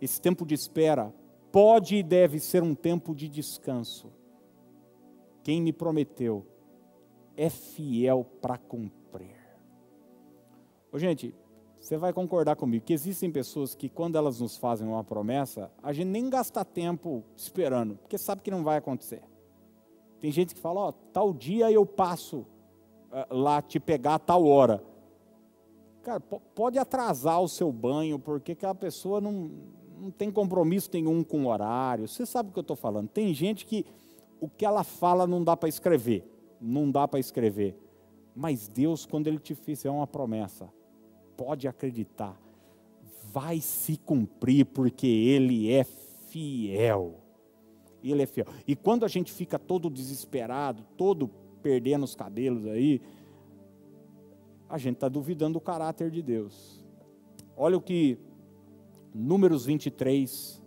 Esse 0.00 0.18
tempo 0.18 0.46
de 0.46 0.54
espera 0.54 1.14
pode 1.52 1.96
e 1.96 2.02
deve 2.02 2.40
ser 2.40 2.62
um 2.62 2.74
tempo 2.74 3.14
de 3.14 3.28
descanso. 3.28 4.10
Quem 5.42 5.60
me 5.60 5.74
prometeu 5.74 6.46
é 7.36 7.48
fiel 7.48 8.24
para 8.40 8.58
cumprir. 8.58 9.36
Ô, 10.92 10.98
gente, 10.98 11.34
você 11.80 11.96
vai 11.96 12.12
concordar 12.12 12.54
comigo 12.56 12.84
que 12.84 12.92
existem 12.92 13.30
pessoas 13.30 13.74
que, 13.74 13.88
quando 13.88 14.16
elas 14.16 14.40
nos 14.40 14.56
fazem 14.56 14.86
uma 14.86 15.02
promessa, 15.02 15.70
a 15.82 15.92
gente 15.92 16.08
nem 16.08 16.30
gasta 16.30 16.64
tempo 16.64 17.24
esperando, 17.36 17.96
porque 17.96 18.16
sabe 18.16 18.42
que 18.42 18.50
não 18.50 18.62
vai 18.62 18.76
acontecer. 18.76 19.22
Tem 20.20 20.30
gente 20.30 20.54
que 20.54 20.60
fala: 20.60 20.80
Ó, 20.80 20.92
tal 20.92 21.32
dia 21.32 21.72
eu 21.72 21.84
passo 21.84 22.38
uh, 22.38 23.34
lá 23.34 23.60
te 23.60 23.80
pegar 23.80 24.14
a 24.14 24.18
tal 24.18 24.46
hora. 24.46 24.82
Cara, 26.02 26.20
pode 26.20 26.78
atrasar 26.78 27.40
o 27.40 27.48
seu 27.48 27.72
banho, 27.72 28.18
porque 28.18 28.52
aquela 28.52 28.74
pessoa 28.74 29.20
não, 29.20 29.50
não 29.98 30.10
tem 30.10 30.30
compromisso 30.30 30.90
nenhum 30.92 31.24
com 31.24 31.44
o 31.44 31.48
horário. 31.48 32.06
Você 32.06 32.26
sabe 32.26 32.50
o 32.50 32.52
que 32.52 32.58
eu 32.58 32.62
estou 32.62 32.76
falando. 32.76 33.08
Tem 33.08 33.32
gente 33.34 33.66
que 33.66 33.86
o 34.40 34.48
que 34.48 34.64
ela 34.64 34.84
fala 34.84 35.26
não 35.26 35.42
dá 35.42 35.56
para 35.56 35.68
escrever 35.68 36.31
não 36.62 36.90
dá 36.90 37.08
para 37.08 37.18
escrever. 37.18 37.76
Mas 38.34 38.68
Deus, 38.68 39.04
quando 39.04 39.26
Ele 39.26 39.38
te 39.38 39.54
fizer 39.54 39.90
uma 39.90 40.06
promessa, 40.06 40.72
pode 41.36 41.66
acreditar, 41.66 42.40
vai 43.24 43.60
se 43.60 43.96
cumprir, 43.96 44.66
porque 44.66 45.06
Ele 45.06 45.70
é 45.70 45.84
fiel. 45.84 47.20
Ele 48.02 48.22
é 48.22 48.26
fiel. 48.26 48.46
E 48.66 48.74
quando 48.76 49.04
a 49.04 49.08
gente 49.08 49.32
fica 49.32 49.58
todo 49.58 49.90
desesperado, 49.90 50.84
todo 50.96 51.28
perdendo 51.62 52.04
os 52.04 52.14
cabelos 52.14 52.66
aí, 52.66 53.00
a 54.68 54.78
gente 54.78 54.94
está 54.94 55.08
duvidando 55.08 55.54
do 55.54 55.60
caráter 55.60 56.10
de 56.10 56.22
Deus. 56.22 56.82
Olha 57.56 57.76
o 57.76 57.80
que 57.80 58.18
Números 59.14 59.66
23, 59.66 60.62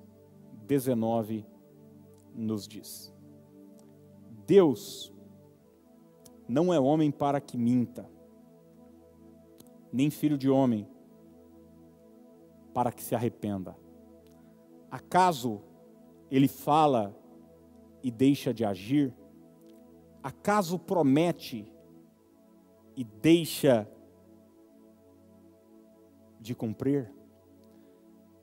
19 0.68 1.46
nos 2.36 2.68
diz. 2.68 3.12
Deus 4.46 5.15
não 6.48 6.74
é 6.74 6.80
homem 6.80 7.12
para 7.12 7.42
que 7.42 7.58
minta, 7.58 8.10
nem 9.92 10.10
filho 10.10 10.38
de 10.38 10.50
homem 10.50 10.88
para 12.74 12.92
que 12.92 13.02
se 13.02 13.16
arrependa. 13.16 13.76
Acaso 14.92 15.62
ele 16.30 16.48
fala 16.48 17.16
e 18.04 18.12
deixa 18.12 18.54
de 18.54 18.66
agir? 18.66 19.14
Acaso 20.22 20.78
promete 20.78 21.72
e 22.96 23.04
deixa 23.04 23.90
de 26.40 26.54
cumprir? 26.54 27.12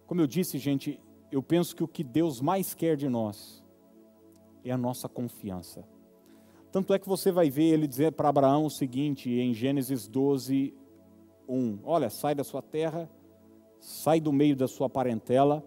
Como 0.06 0.20
eu 0.20 0.26
disse, 0.26 0.58
gente, 0.58 1.00
eu 1.30 1.42
penso 1.42 1.74
que 1.74 1.84
o 1.84 1.88
que 1.88 2.04
Deus 2.04 2.40
mais 2.40 2.74
quer 2.74 2.96
de 2.96 3.08
nós 3.08 3.64
é 4.64 4.70
a 4.70 4.76
nossa 4.76 5.08
confiança. 5.08 5.86
Tanto 6.72 6.94
é 6.94 6.98
que 6.98 7.06
você 7.06 7.30
vai 7.30 7.50
ver 7.50 7.64
ele 7.64 7.86
dizer 7.86 8.12
para 8.12 8.30
Abraão 8.30 8.64
o 8.64 8.70
seguinte, 8.70 9.30
em 9.30 9.52
Gênesis 9.52 10.08
12, 10.08 10.74
1: 11.46 11.80
Olha, 11.84 12.08
sai 12.08 12.34
da 12.34 12.42
sua 12.42 12.62
terra, 12.62 13.10
sai 13.78 14.18
do 14.18 14.32
meio 14.32 14.56
da 14.56 14.66
sua 14.66 14.88
parentela 14.88 15.62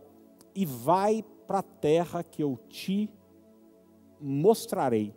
e 0.56 0.66
vai 0.66 1.24
para 1.46 1.60
a 1.60 1.64
terra 1.64 2.24
que 2.24 2.42
eu 2.42 2.58
te 2.68 3.08
mostrarei. 4.20 5.14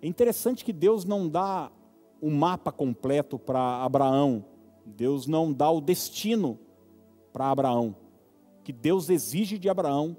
É 0.00 0.06
interessante 0.06 0.64
que 0.64 0.72
Deus 0.72 1.04
não 1.04 1.28
dá 1.28 1.70
o 2.18 2.30
mapa 2.30 2.72
completo 2.72 3.38
para 3.38 3.84
Abraão, 3.84 4.42
Deus 4.86 5.26
não 5.26 5.52
dá 5.52 5.70
o 5.70 5.82
destino 5.82 6.58
para 7.30 7.50
Abraão. 7.50 7.94
O 8.60 8.62
que 8.62 8.72
Deus 8.72 9.10
exige 9.10 9.58
de 9.58 9.68
Abraão 9.68 10.16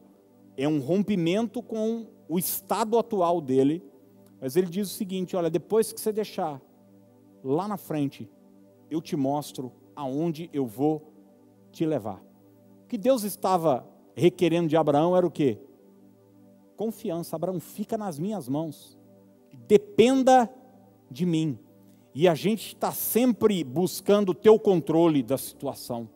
é 0.56 0.68
um 0.68 0.80
rompimento 0.80 1.64
com 1.64 2.06
o 2.30 2.38
estado 2.38 3.00
atual 3.00 3.42
dele 3.42 3.82
mas 4.40 4.56
ele 4.56 4.68
diz 4.68 4.92
o 4.92 4.94
seguinte: 4.94 5.36
olha, 5.36 5.50
depois 5.50 5.92
que 5.92 6.00
você 6.00 6.12
deixar 6.12 6.62
lá 7.44 7.68
na 7.68 7.78
frente, 7.78 8.30
eu 8.90 9.02
te 9.02 9.16
mostro 9.16 9.72
aonde 9.96 10.50
eu 10.54 10.66
vou 10.66 11.14
te 11.72 11.86
levar. 11.86 12.22
O 12.84 12.88
que 12.88 12.98
Deus 12.98 13.24
estava 13.24 13.88
requerendo 14.16 14.68
de 14.68 14.78
Abraão 14.78 15.16
era 15.16 15.26
o 15.26 15.32
quê? 15.32 15.60
Confiança. 16.76 17.36
Abraão, 17.36 17.60
fica 17.60 17.98
nas 17.98 18.20
minhas 18.20 18.48
mãos. 18.48 18.98
Dependa 19.68 20.50
de 21.10 21.26
mim. 21.26 21.58
E 22.14 22.28
a 22.28 22.36
gente 22.36 22.68
está 22.68 22.92
sempre 22.92 23.64
buscando 23.64 24.30
o 24.30 24.36
teu 24.36 24.58
controle 24.58 25.22
da 25.22 25.38
situação. 25.38 26.10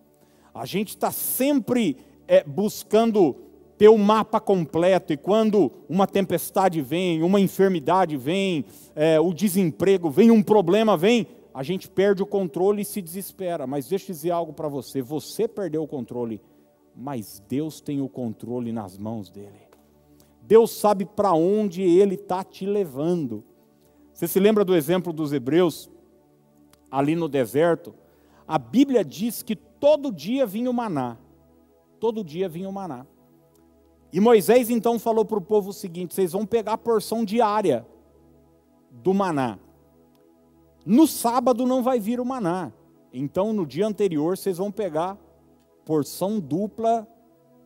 A 0.53 0.65
gente 0.65 0.89
está 0.89 1.11
sempre 1.11 1.97
é, 2.27 2.43
buscando 2.43 3.35
ter 3.79 3.87
o 3.87 3.97
mapa 3.97 4.41
completo, 4.41 5.13
e 5.13 5.17
quando 5.17 5.71
uma 5.87 6.05
tempestade 6.05 6.81
vem, 6.81 7.23
uma 7.23 7.39
enfermidade 7.39 8.17
vem, 8.17 8.65
é, 8.93 9.17
o 9.21 9.33
desemprego 9.33 10.09
vem, 10.09 10.29
um 10.29 10.43
problema 10.43 10.97
vem, 10.97 11.25
a 11.53 11.63
gente 11.63 11.89
perde 11.89 12.21
o 12.21 12.25
controle 12.25 12.81
e 12.81 12.85
se 12.85 13.01
desespera. 13.01 13.65
Mas 13.65 13.87
deixa 13.87 14.11
eu 14.11 14.15
dizer 14.15 14.31
algo 14.31 14.51
para 14.51 14.67
você: 14.67 15.01
você 15.01 15.47
perdeu 15.47 15.81
o 15.81 15.87
controle, 15.87 16.41
mas 16.93 17.41
Deus 17.47 17.79
tem 17.79 18.01
o 18.01 18.09
controle 18.09 18.73
nas 18.73 18.97
mãos 18.97 19.29
dele. 19.29 19.61
Deus 20.41 20.71
sabe 20.71 21.05
para 21.05 21.31
onde 21.31 21.81
Ele 21.81 22.15
está 22.15 22.43
te 22.43 22.65
levando. 22.65 23.45
Você 24.13 24.27
se 24.27 24.41
lembra 24.41 24.65
do 24.65 24.75
exemplo 24.75 25.13
dos 25.13 25.31
hebreus, 25.31 25.89
ali 26.91 27.15
no 27.15 27.29
deserto? 27.29 27.95
A 28.45 28.57
Bíblia 28.57 29.05
diz 29.05 29.41
que 29.41 29.55
todo 29.55 30.11
dia 30.11 30.45
vinha 30.45 30.69
o 30.69 30.73
maná. 30.73 31.17
Todo 31.97 32.25
dia 32.25 32.49
vinha 32.49 32.67
o 32.67 32.73
maná. 32.73 33.05
E 34.11 34.19
Moisés 34.19 34.69
então 34.69 34.97
falou 34.97 35.23
para 35.23 35.37
o 35.37 35.41
povo 35.41 35.69
o 35.69 35.73
seguinte: 35.73 36.13
vocês 36.13 36.31
vão 36.31 36.45
pegar 36.45 36.73
a 36.73 36.77
porção 36.77 37.23
diária 37.23 37.85
do 38.91 39.13
maná. 39.13 39.59
No 40.85 41.05
sábado 41.05 41.65
não 41.65 41.83
vai 41.83 41.99
vir 41.99 42.19
o 42.19 42.25
maná. 42.25 42.71
então 43.13 43.53
no 43.53 43.65
dia 43.65 43.85
anterior 43.85 44.37
vocês 44.37 44.57
vão 44.57 44.71
pegar 44.71 45.17
porção 45.85 46.39
dupla 46.39 47.07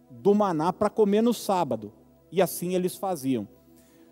do 0.10 0.34
maná 0.34 0.72
para 0.74 0.90
comer 0.90 1.22
no 1.22 1.34
sábado. 1.34 1.94
E 2.32 2.42
assim 2.42 2.74
eles 2.74 2.96
faziam. 2.96 3.48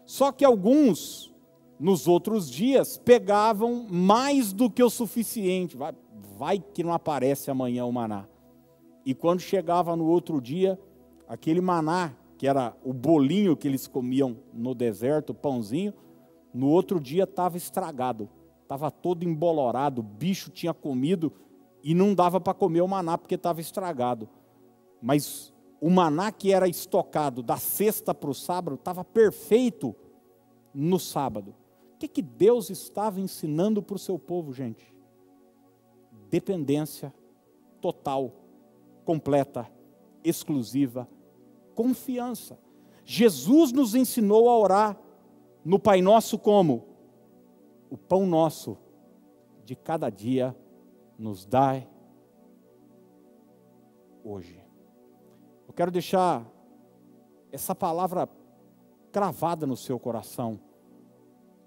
Só 0.05 0.31
que 0.31 0.45
alguns, 0.45 1.33
nos 1.79 2.07
outros 2.07 2.49
dias, 2.49 2.97
pegavam 2.97 3.87
mais 3.89 4.53
do 4.53 4.69
que 4.69 4.83
o 4.83 4.89
suficiente. 4.89 5.77
Vai, 5.77 5.93
vai 6.37 6.59
que 6.59 6.83
não 6.83 6.93
aparece 6.93 7.49
amanhã 7.49 7.85
o 7.85 7.91
maná. 7.91 8.27
E 9.05 9.13
quando 9.15 9.39
chegava 9.39 9.95
no 9.95 10.05
outro 10.05 10.39
dia, 10.39 10.79
aquele 11.27 11.61
maná, 11.61 12.13
que 12.41 12.47
era 12.47 12.75
o 12.83 12.91
bolinho 12.91 13.55
que 13.55 13.67
eles 13.67 13.85
comiam 13.85 14.35
no 14.51 14.73
deserto, 14.73 15.29
o 15.29 15.35
pãozinho, 15.35 15.93
no 16.51 16.69
outro 16.69 16.99
dia 16.99 17.25
estava 17.25 17.55
estragado, 17.55 18.27
estava 18.63 18.89
todo 18.89 19.23
embolorado, 19.23 20.01
o 20.01 20.03
bicho 20.03 20.49
tinha 20.49 20.73
comido 20.73 21.31
e 21.83 21.93
não 21.93 22.15
dava 22.15 22.41
para 22.41 22.55
comer 22.55 22.81
o 22.81 22.87
maná 22.87 23.15
porque 23.15 23.35
estava 23.35 23.61
estragado. 23.61 24.27
Mas 24.99 25.53
o 25.79 25.87
maná 25.87 26.31
que 26.31 26.51
era 26.51 26.67
estocado 26.67 27.43
da 27.43 27.57
sexta 27.57 28.11
para 28.11 28.31
o 28.31 28.33
sábado 28.33 28.73
estava 28.73 29.05
perfeito 29.05 29.95
no 30.73 30.97
sábado. 30.97 31.53
O 31.93 31.97
que, 31.99 32.07
que 32.07 32.23
Deus 32.23 32.71
estava 32.71 33.21
ensinando 33.21 33.83
para 33.83 33.97
o 33.97 33.99
seu 33.99 34.17
povo, 34.17 34.51
gente? 34.51 34.95
Dependência 36.27 37.13
total, 37.79 38.33
completa, 39.05 39.71
exclusiva, 40.23 41.07
confiança. 41.75 42.57
Jesus 43.03 43.71
nos 43.71 43.95
ensinou 43.95 44.49
a 44.49 44.57
orar 44.57 44.99
no 45.63 45.79
Pai 45.79 46.01
Nosso 46.01 46.37
como? 46.37 46.85
O 47.89 47.97
pão 47.97 48.25
nosso 48.25 48.77
de 49.65 49.75
cada 49.75 50.09
dia 50.09 50.55
nos 51.17 51.45
dai 51.45 51.87
hoje. 54.23 54.63
Eu 55.67 55.73
quero 55.73 55.91
deixar 55.91 56.45
essa 57.51 57.75
palavra 57.75 58.29
cravada 59.11 59.67
no 59.67 59.75
seu 59.75 59.99
coração 59.99 60.59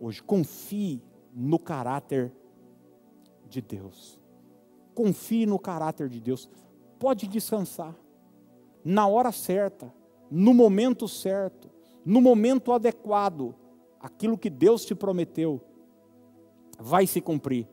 hoje. 0.00 0.22
Confie 0.22 1.02
no 1.32 1.58
caráter 1.58 2.32
de 3.48 3.60
Deus. 3.60 4.18
Confie 4.94 5.46
no 5.46 5.58
caráter 5.58 6.08
de 6.08 6.20
Deus. 6.20 6.48
Pode 6.98 7.26
descansar. 7.26 7.94
Na 8.84 9.06
hora 9.06 9.32
certa, 9.32 9.92
no 10.30 10.52
momento 10.52 11.08
certo, 11.08 11.70
no 12.04 12.20
momento 12.20 12.72
adequado, 12.72 13.54
aquilo 13.98 14.36
que 14.36 14.50
Deus 14.50 14.84
te 14.84 14.94
prometeu 14.94 15.60
vai 16.78 17.06
se 17.06 17.20
cumprir 17.20 17.66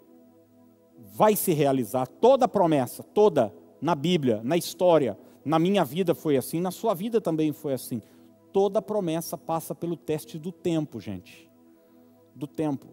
vai 1.13 1.35
se 1.35 1.53
realizar. 1.53 2.07
Toda 2.07 2.47
promessa, 2.47 3.03
toda, 3.03 3.53
na 3.81 3.95
Bíblia, 3.95 4.41
na 4.43 4.55
história, 4.55 5.17
na 5.43 5.57
minha 5.57 5.83
vida 5.83 6.13
foi 6.13 6.37
assim, 6.37 6.61
na 6.61 6.71
sua 6.71 6.93
vida 6.93 7.19
também 7.19 7.51
foi 7.51 7.73
assim. 7.73 8.01
Toda 8.53 8.81
promessa 8.81 9.37
passa 9.37 9.73
pelo 9.73 9.95
teste 9.95 10.37
do 10.37 10.51
tempo, 10.51 10.99
gente. 10.99 11.49
Do 12.35 12.45
tempo. 12.45 12.87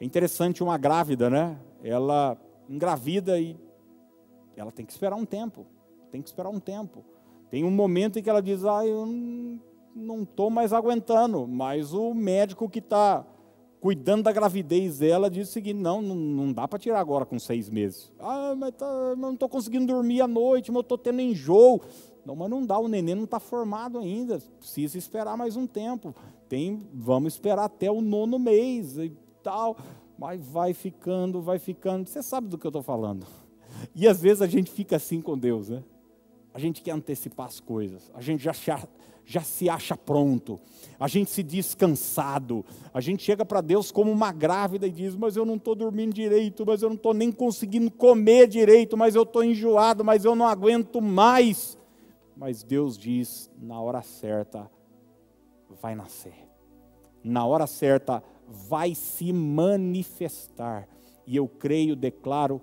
É 0.00 0.04
interessante 0.04 0.62
uma 0.62 0.78
grávida, 0.78 1.28
né? 1.28 1.58
Ela 1.82 2.38
engravida 2.68 3.38
e 3.38 3.56
ela 4.56 4.72
tem 4.72 4.86
que 4.86 4.92
esperar 4.92 5.16
um 5.16 5.24
tempo. 5.24 5.66
Tem 6.10 6.22
que 6.22 6.28
esperar 6.28 6.48
um 6.48 6.60
tempo. 6.60 7.04
Tem 7.54 7.62
um 7.62 7.70
momento 7.70 8.18
em 8.18 8.22
que 8.22 8.28
ela 8.28 8.42
diz: 8.42 8.64
Ah, 8.64 8.84
eu 8.84 9.06
não 9.94 10.24
estou 10.24 10.50
mais 10.50 10.72
aguentando, 10.72 11.46
mas 11.46 11.92
o 11.92 12.12
médico 12.12 12.68
que 12.68 12.80
está 12.80 13.24
cuidando 13.78 14.24
da 14.24 14.32
gravidez 14.32 14.98
dela, 14.98 15.30
disse 15.30 15.50
o 15.50 15.52
seguinte: 15.52 15.78
não, 15.78 16.02
não, 16.02 16.52
dá 16.52 16.66
para 16.66 16.80
tirar 16.80 16.98
agora 16.98 17.24
com 17.24 17.38
seis 17.38 17.70
meses. 17.70 18.10
Ah, 18.18 18.56
mas 18.58 18.74
tá, 18.74 19.14
não 19.16 19.34
estou 19.34 19.48
conseguindo 19.48 19.86
dormir 19.86 20.20
à 20.20 20.26
noite, 20.26 20.72
mas 20.72 20.80
estou 20.80 20.98
tendo 20.98 21.20
enjoo. 21.20 21.80
Não, 22.26 22.34
mas 22.34 22.50
não 22.50 22.66
dá, 22.66 22.76
o 22.76 22.88
neném 22.88 23.14
não 23.14 23.22
está 23.22 23.38
formado 23.38 24.00
ainda, 24.00 24.42
precisa 24.58 24.98
esperar 24.98 25.36
mais 25.36 25.56
um 25.56 25.64
tempo. 25.64 26.12
Tem, 26.48 26.84
vamos 26.92 27.34
esperar 27.34 27.66
até 27.66 27.88
o 27.88 28.00
nono 28.00 28.36
mês 28.36 28.98
e 28.98 29.12
tal. 29.44 29.76
Mas 30.18 30.44
vai 30.44 30.74
ficando, 30.74 31.40
vai 31.40 31.60
ficando. 31.60 32.08
Você 32.08 32.20
sabe 32.20 32.48
do 32.48 32.58
que 32.58 32.66
eu 32.66 32.70
estou 32.70 32.82
falando. 32.82 33.24
E 33.94 34.08
às 34.08 34.20
vezes 34.20 34.42
a 34.42 34.48
gente 34.48 34.72
fica 34.72 34.96
assim 34.96 35.20
com 35.20 35.38
Deus, 35.38 35.68
né? 35.68 35.84
A 36.54 36.58
gente 36.60 36.80
quer 36.80 36.92
antecipar 36.92 37.46
as 37.46 37.58
coisas, 37.58 38.10
a 38.14 38.20
gente 38.20 38.42
já 38.42 38.52
já 39.26 39.40
se 39.40 39.68
acha 39.68 39.96
pronto, 39.96 40.60
a 41.00 41.08
gente 41.08 41.30
se 41.30 41.42
diz 41.42 41.74
cansado, 41.74 42.64
a 42.92 43.00
gente 43.00 43.22
chega 43.22 43.44
para 43.44 43.60
Deus 43.60 43.90
como 43.90 44.12
uma 44.12 44.30
grávida 44.30 44.86
e 44.86 44.90
diz: 44.90 45.16
Mas 45.16 45.34
eu 45.34 45.44
não 45.44 45.56
estou 45.56 45.74
dormindo 45.74 46.12
direito, 46.12 46.64
mas 46.66 46.82
eu 46.82 46.90
não 46.90 46.96
estou 46.96 47.14
nem 47.14 47.32
conseguindo 47.32 47.90
comer 47.90 48.46
direito, 48.46 48.96
mas 48.96 49.14
eu 49.14 49.22
estou 49.22 49.42
enjoado, 49.42 50.04
mas 50.04 50.24
eu 50.24 50.36
não 50.36 50.46
aguento 50.46 51.00
mais. 51.00 51.78
Mas 52.36 52.62
Deus 52.62 52.98
diz: 52.98 53.50
Na 53.58 53.80
hora 53.80 54.02
certa 54.02 54.70
vai 55.80 55.94
nascer, 55.94 56.48
na 57.22 57.46
hora 57.46 57.66
certa 57.66 58.22
vai 58.46 58.94
se 58.94 59.32
manifestar, 59.32 60.86
e 61.26 61.34
eu 61.34 61.48
creio, 61.48 61.96
declaro 61.96 62.60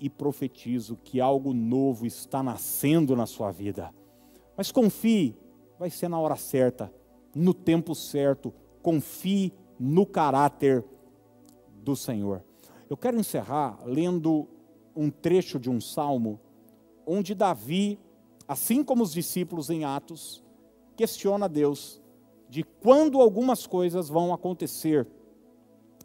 e 0.00 0.08
profetizo 0.08 0.98
que 1.04 1.20
algo 1.20 1.52
novo 1.52 2.06
está 2.06 2.42
nascendo 2.42 3.14
na 3.14 3.26
sua 3.26 3.50
vida. 3.50 3.94
Mas 4.56 4.72
confie 4.72 5.36
vai 5.78 5.88
ser 5.88 6.08
na 6.08 6.18
hora 6.18 6.36
certa, 6.36 6.92
no 7.34 7.54
tempo 7.54 7.94
certo. 7.94 8.52
Confie 8.82 9.52
no 9.78 10.04
caráter 10.04 10.84
do 11.82 11.96
Senhor. 11.96 12.44
Eu 12.88 12.96
quero 12.96 13.18
encerrar 13.18 13.78
lendo 13.86 14.46
um 14.94 15.10
trecho 15.10 15.58
de 15.58 15.70
um 15.70 15.80
salmo 15.80 16.38
onde 17.06 17.34
Davi, 17.34 17.98
assim 18.46 18.84
como 18.84 19.02
os 19.02 19.12
discípulos 19.12 19.70
em 19.70 19.84
Atos, 19.84 20.44
questiona 20.96 21.48
Deus 21.48 22.02
de 22.48 22.62
quando 22.62 23.20
algumas 23.20 23.66
coisas 23.66 24.08
vão 24.08 24.34
acontecer 24.34 25.06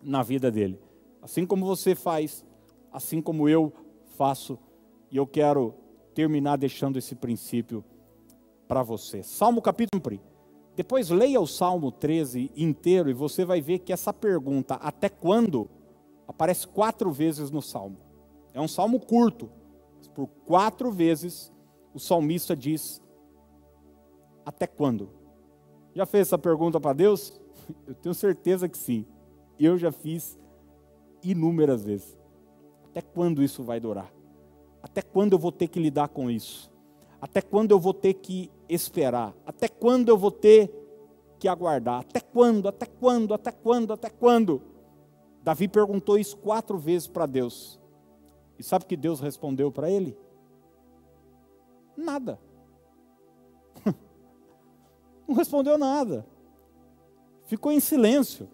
na 0.02 0.24
vida 0.24 0.50
dele. 0.50 0.80
Assim 1.22 1.46
como 1.46 1.66
você 1.66 1.96
faz, 1.96 2.46
assim 2.94 3.22
como 3.22 3.50
eu 3.50 3.74
faço, 4.16 4.58
e 5.12 5.18
eu 5.18 5.28
quero 5.28 5.74
terminar 6.14 6.58
deixando 6.58 6.98
esse 6.98 7.16
princípio 7.16 7.84
para 8.68 8.82
você. 8.82 9.22
Salmo 9.22 9.62
capítulo 9.62 10.02
1. 10.02 10.20
Depois 10.76 11.10
leia 11.10 11.40
o 11.40 11.48
Salmo 11.48 11.92
13 11.92 12.52
inteiro 12.56 13.10
e 13.10 13.14
você 13.14 13.46
vai 13.46 13.62
ver 13.62 13.80
que 13.80 13.94
essa 13.94 14.14
pergunta, 14.14 14.76
até 14.76 15.08
quando, 15.10 15.70
aparece 16.28 16.68
quatro 16.68 17.12
vezes 17.12 17.52
no 17.52 17.62
Salmo. 17.62 17.98
É 18.54 18.62
um 18.62 18.68
salmo 18.68 19.00
curto, 19.00 19.50
mas 19.98 20.08
por 20.08 20.28
quatro 20.28 20.92
vezes 20.92 21.52
o 21.94 22.00
salmista 22.00 22.56
diz: 22.56 23.02
Até 24.46 24.66
quando? 24.66 25.10
Já 25.94 26.06
fez 26.06 26.28
essa 26.28 26.38
pergunta 26.38 26.80
para 26.80 26.94
Deus? 26.94 27.42
Eu 27.86 27.96
tenho 27.96 28.16
certeza 28.16 28.68
que 28.68 28.78
sim. 28.78 29.06
Eu 29.60 29.78
já 29.78 29.92
fiz 29.92 30.38
inúmeras 31.24 31.84
vezes. 31.84 32.18
Até 32.96 33.02
quando 33.02 33.44
isso 33.44 33.62
vai 33.62 33.78
durar? 33.78 34.10
Até 34.82 35.02
quando 35.02 35.34
eu 35.34 35.38
vou 35.38 35.52
ter 35.52 35.68
que 35.68 35.82
lidar 35.82 36.08
com 36.08 36.32
isso? 36.32 36.72
Até 37.20 37.42
quando 37.42 37.72
eu 37.72 37.78
vou 37.78 37.94
ter 37.94 38.14
que 38.14 38.50
esperar? 38.70 39.36
Até 39.46 39.68
quando 39.68 40.08
eu 40.08 40.18
vou 40.18 40.32
ter 40.32 40.72
que 41.38 41.50
aguardar? 41.50 42.00
Até 42.00 42.22
quando? 42.22 42.70
Até 42.70 42.86
quando? 42.86 43.34
Até 43.34 43.52
quando? 43.52 43.92
Até 43.92 44.10
quando? 44.10 44.62
Davi 45.44 45.68
perguntou 45.68 46.18
isso 46.18 46.38
quatro 46.38 46.78
vezes 46.78 47.06
para 47.06 47.26
Deus. 47.26 47.82
E 48.58 48.64
sabe 48.64 48.86
que 48.86 48.96
Deus 48.96 49.20
respondeu 49.20 49.70
para 49.74 49.92
ele? 49.92 50.18
Nada. 51.98 52.40
Não 55.28 55.36
respondeu 55.36 55.78
nada. 55.78 56.26
Ficou 57.44 57.74
em 57.74 57.82
silêncio. 57.82 58.48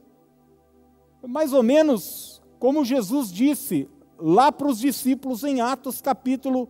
Mais 1.21 1.54
ou 1.54 1.62
menos 1.62 2.41
como 2.58 2.84
Jesus 2.84 3.32
disse 3.32 3.88
lá 4.21 4.51
para 4.51 4.67
os 4.67 4.79
discípulos 4.79 5.43
em 5.43 5.62
Atos 5.62 6.01
capítulo 6.01 6.69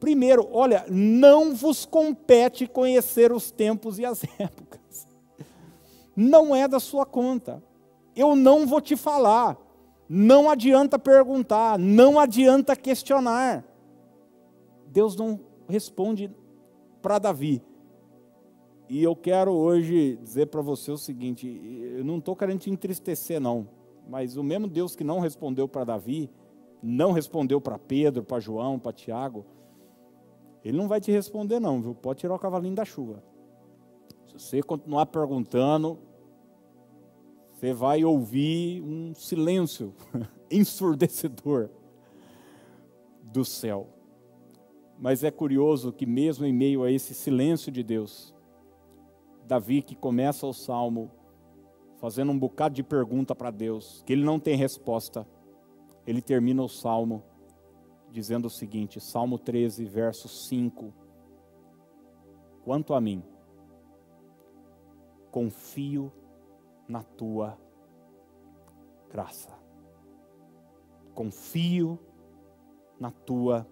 Primeiro, 0.00 0.48
olha, 0.52 0.84
não 0.88 1.54
vos 1.54 1.84
compete 1.84 2.66
conhecer 2.66 3.32
os 3.32 3.50
tempos 3.50 3.98
e 3.98 4.04
as 4.04 4.22
épocas. 4.38 5.08
Não 6.14 6.54
é 6.54 6.68
da 6.68 6.78
sua 6.78 7.04
conta. 7.04 7.62
Eu 8.14 8.36
não 8.36 8.66
vou 8.66 8.80
te 8.80 8.96
falar. 8.96 9.56
Não 10.08 10.48
adianta 10.48 10.98
perguntar, 10.98 11.78
não 11.78 12.18
adianta 12.18 12.74
questionar. 12.74 13.62
Deus 14.86 15.14
não 15.16 15.38
responde 15.68 16.30
para 17.02 17.18
Davi. 17.18 17.62
E 18.88 19.02
eu 19.02 19.14
quero 19.14 19.52
hoje 19.52 20.18
dizer 20.22 20.46
para 20.46 20.62
você 20.62 20.90
o 20.90 20.96
seguinte: 20.96 21.46
eu 21.94 22.02
não 22.04 22.16
estou 22.16 22.34
querendo 22.34 22.60
te 22.60 22.70
entristecer, 22.70 23.38
não, 23.38 23.68
mas 24.08 24.38
o 24.38 24.42
mesmo 24.42 24.66
Deus 24.66 24.96
que 24.96 25.04
não 25.04 25.20
respondeu 25.20 25.68
para 25.68 25.84
Davi, 25.84 26.30
não 26.82 27.12
respondeu 27.12 27.60
para 27.60 27.78
Pedro, 27.78 28.22
para 28.22 28.40
João, 28.40 28.78
para 28.78 28.92
Tiago, 28.92 29.44
ele 30.64 30.76
não 30.76 30.88
vai 30.88 31.00
te 31.00 31.10
responder, 31.10 31.60
não, 31.60 31.80
viu? 31.80 31.94
Pode 31.94 32.20
tirar 32.20 32.34
o 32.34 32.38
cavalinho 32.38 32.74
da 32.74 32.84
chuva. 32.84 33.22
Se 34.26 34.32
você 34.38 34.62
continuar 34.62 35.06
perguntando, 35.06 35.98
você 37.52 37.72
vai 37.72 38.04
ouvir 38.04 38.82
um 38.82 39.14
silêncio 39.14 39.94
ensurdecedor. 40.50 41.70
do 43.22 43.44
céu. 43.44 43.88
Mas 44.98 45.22
é 45.22 45.30
curioso 45.30 45.92
que, 45.92 46.06
mesmo 46.06 46.46
em 46.46 46.52
meio 46.52 46.82
a 46.82 46.90
esse 46.90 47.14
silêncio 47.14 47.70
de 47.70 47.82
Deus, 47.82 48.34
Davi, 49.46 49.82
que 49.82 49.94
começa 49.94 50.46
o 50.46 50.52
salmo 50.52 51.10
fazendo 51.98 52.32
um 52.32 52.38
bocado 52.38 52.74
de 52.74 52.82
pergunta 52.82 53.34
para 53.34 53.50
Deus, 53.50 54.02
que 54.06 54.12
ele 54.12 54.24
não 54.24 54.40
tem 54.40 54.56
resposta, 54.56 55.26
ele 56.08 56.22
termina 56.22 56.62
o 56.62 56.68
salmo 56.70 57.22
dizendo 58.10 58.46
o 58.46 58.50
seguinte: 58.50 58.98
Salmo 58.98 59.38
13, 59.38 59.84
verso 59.84 60.26
5. 60.26 60.90
Quanto 62.64 62.94
a 62.94 63.00
mim, 63.00 63.22
confio 65.30 66.10
na 66.88 67.02
tua 67.02 67.58
graça. 69.10 69.54
Confio 71.14 71.98
na 72.98 73.10
tua 73.10 73.66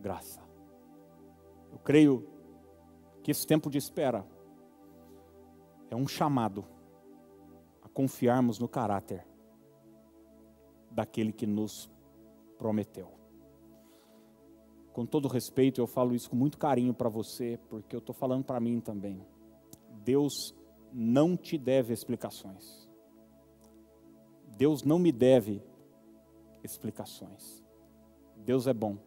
graça. 0.00 0.42
Eu 1.70 1.78
creio 1.78 2.28
que 3.22 3.30
esse 3.30 3.46
tempo 3.46 3.70
de 3.70 3.78
espera 3.78 4.26
é 5.88 5.94
um 5.94 6.08
chamado 6.08 6.64
a 7.80 7.88
confiarmos 7.88 8.58
no 8.58 8.66
caráter 8.66 9.24
daquele 10.92 11.32
que 11.32 11.46
nos 11.46 11.90
prometeu. 12.58 13.08
Com 14.92 15.06
todo 15.06 15.26
respeito, 15.26 15.80
eu 15.80 15.86
falo 15.86 16.14
isso 16.14 16.28
com 16.28 16.36
muito 16.36 16.58
carinho 16.58 16.92
para 16.92 17.08
você, 17.08 17.58
porque 17.68 17.96
eu 17.96 17.98
estou 18.00 18.14
falando 18.14 18.44
para 18.44 18.60
mim 18.60 18.78
também. 18.78 19.24
Deus 20.04 20.54
não 20.92 21.36
te 21.36 21.56
deve 21.56 21.92
explicações. 21.92 22.88
Deus 24.56 24.82
não 24.82 24.98
me 24.98 25.10
deve 25.10 25.62
explicações. 26.62 27.64
Deus 28.36 28.66
é 28.66 28.74
bom. 28.74 28.98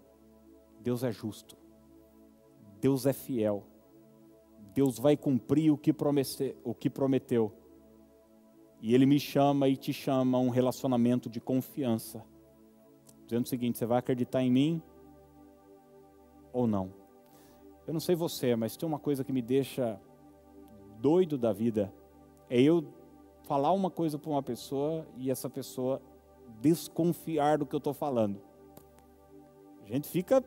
Deus 0.81 1.03
é 1.03 1.11
justo. 1.11 1.55
Deus 2.81 3.05
é 3.05 3.13
fiel. 3.13 3.63
Deus 4.73 4.97
vai 4.97 5.15
cumprir 5.15 5.71
o 5.71 5.77
que, 5.77 5.93
promete, 5.93 6.55
o 6.63 6.73
que 6.73 6.89
prometeu. 6.89 7.53
E 8.81 8.93
Ele 8.93 9.05
me 9.05 9.19
chama 9.19 9.67
e 9.67 9.75
te 9.75 9.91
chama 9.91 10.37
a 10.37 10.41
um 10.41 10.49
relacionamento 10.49 11.29
de 11.29 11.39
confiança. 11.39 12.23
Dizendo 13.25 13.45
o 13.45 13.49
seguinte: 13.49 13.77
você 13.77 13.85
vai 13.85 13.99
acreditar 13.99 14.41
em 14.41 14.51
mim 14.51 14.81
ou 16.53 16.67
não? 16.67 16.93
Eu 17.87 17.93
não 17.93 17.99
sei 17.99 18.15
você, 18.15 18.55
mas 18.55 18.75
tem 18.75 18.87
uma 18.87 18.99
coisa 18.99 19.23
que 19.23 19.33
me 19.33 19.41
deixa 19.41 19.99
doido 20.99 21.37
da 21.37 21.51
vida: 21.51 21.93
é 22.49 22.61
eu 22.61 22.83
falar 23.43 23.71
uma 23.71 23.91
coisa 23.91 24.17
para 24.17 24.29
uma 24.29 24.43
pessoa 24.43 25.05
e 25.17 25.29
essa 25.29 25.49
pessoa 25.49 26.01
desconfiar 26.61 27.57
do 27.57 27.65
que 27.65 27.75
eu 27.75 27.79
estou 27.79 27.93
falando. 27.93 28.41
A 29.83 29.87
gente 29.87 30.07
fica 30.07 30.43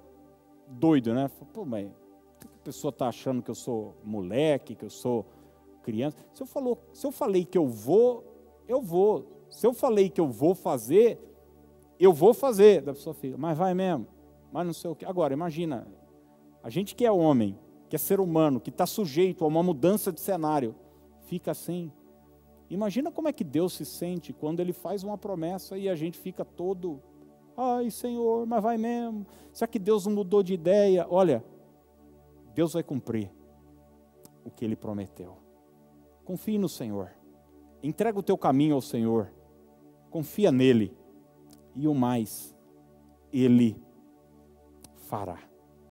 doido, 0.66 1.14
né? 1.14 1.30
Pô, 1.52 1.64
mas 1.64 1.88
a 2.42 2.64
pessoa 2.64 2.90
está 2.90 3.08
achando 3.08 3.42
que 3.42 3.50
eu 3.50 3.54
sou 3.54 3.94
moleque, 4.04 4.74
que 4.74 4.84
eu 4.84 4.90
sou 4.90 5.24
criança. 5.88 6.18
Se 6.34 6.42
eu, 6.42 6.46
falou, 6.46 6.78
se 6.92 7.06
eu 7.06 7.10
falei 7.10 7.46
que 7.46 7.56
eu 7.56 7.66
vou, 7.66 8.22
eu 8.68 8.82
vou. 8.82 9.46
Se 9.48 9.66
eu 9.66 9.72
falei 9.72 10.10
que 10.10 10.20
eu 10.20 10.28
vou 10.28 10.54
fazer, 10.54 11.18
eu 11.98 12.12
vou 12.12 12.34
fazer. 12.34 12.82
Da 12.82 12.92
pessoa 12.92 13.14
fica, 13.14 13.38
mas 13.38 13.56
vai 13.56 13.72
mesmo. 13.72 14.06
Mas 14.52 14.66
não 14.66 14.74
sei 14.74 14.90
o 14.90 14.94
que. 14.94 15.06
Agora, 15.06 15.32
imagina, 15.32 15.88
a 16.62 16.68
gente 16.68 16.94
que 16.94 17.06
é 17.06 17.10
homem, 17.10 17.58
que 17.88 17.96
é 17.96 17.98
ser 17.98 18.20
humano, 18.20 18.60
que 18.60 18.68
está 18.68 18.84
sujeito 18.84 19.44
a 19.44 19.48
uma 19.48 19.62
mudança 19.62 20.12
de 20.12 20.20
cenário, 20.20 20.74
fica 21.22 21.52
assim. 21.52 21.90
Imagina 22.68 23.10
como 23.10 23.28
é 23.28 23.32
que 23.32 23.44
Deus 23.44 23.72
se 23.72 23.86
sente 23.86 24.34
quando 24.34 24.60
Ele 24.60 24.74
faz 24.74 25.02
uma 25.02 25.16
promessa 25.16 25.78
e 25.78 25.88
a 25.88 25.94
gente 25.94 26.18
fica 26.18 26.44
todo, 26.44 27.00
ai 27.56 27.90
Senhor, 27.90 28.46
mas 28.46 28.62
vai 28.62 28.76
mesmo. 28.76 29.26
Será 29.54 29.66
que 29.66 29.78
Deus 29.78 30.04
não 30.04 30.12
mudou 30.12 30.42
de 30.42 30.52
ideia? 30.52 31.06
Olha, 31.08 31.42
Deus 32.54 32.74
vai 32.74 32.82
cumprir 32.82 33.30
o 34.44 34.50
que 34.50 34.66
Ele 34.66 34.76
prometeu. 34.76 35.47
Confie 36.28 36.58
no 36.58 36.68
Senhor. 36.68 37.10
Entrega 37.82 38.18
o 38.18 38.22
teu 38.22 38.36
caminho 38.36 38.74
ao 38.74 38.82
Senhor. 38.82 39.32
Confia 40.10 40.52
nele. 40.52 40.94
E 41.74 41.88
o 41.88 41.94
mais, 41.94 42.54
Ele 43.32 43.82
fará. 45.08 45.38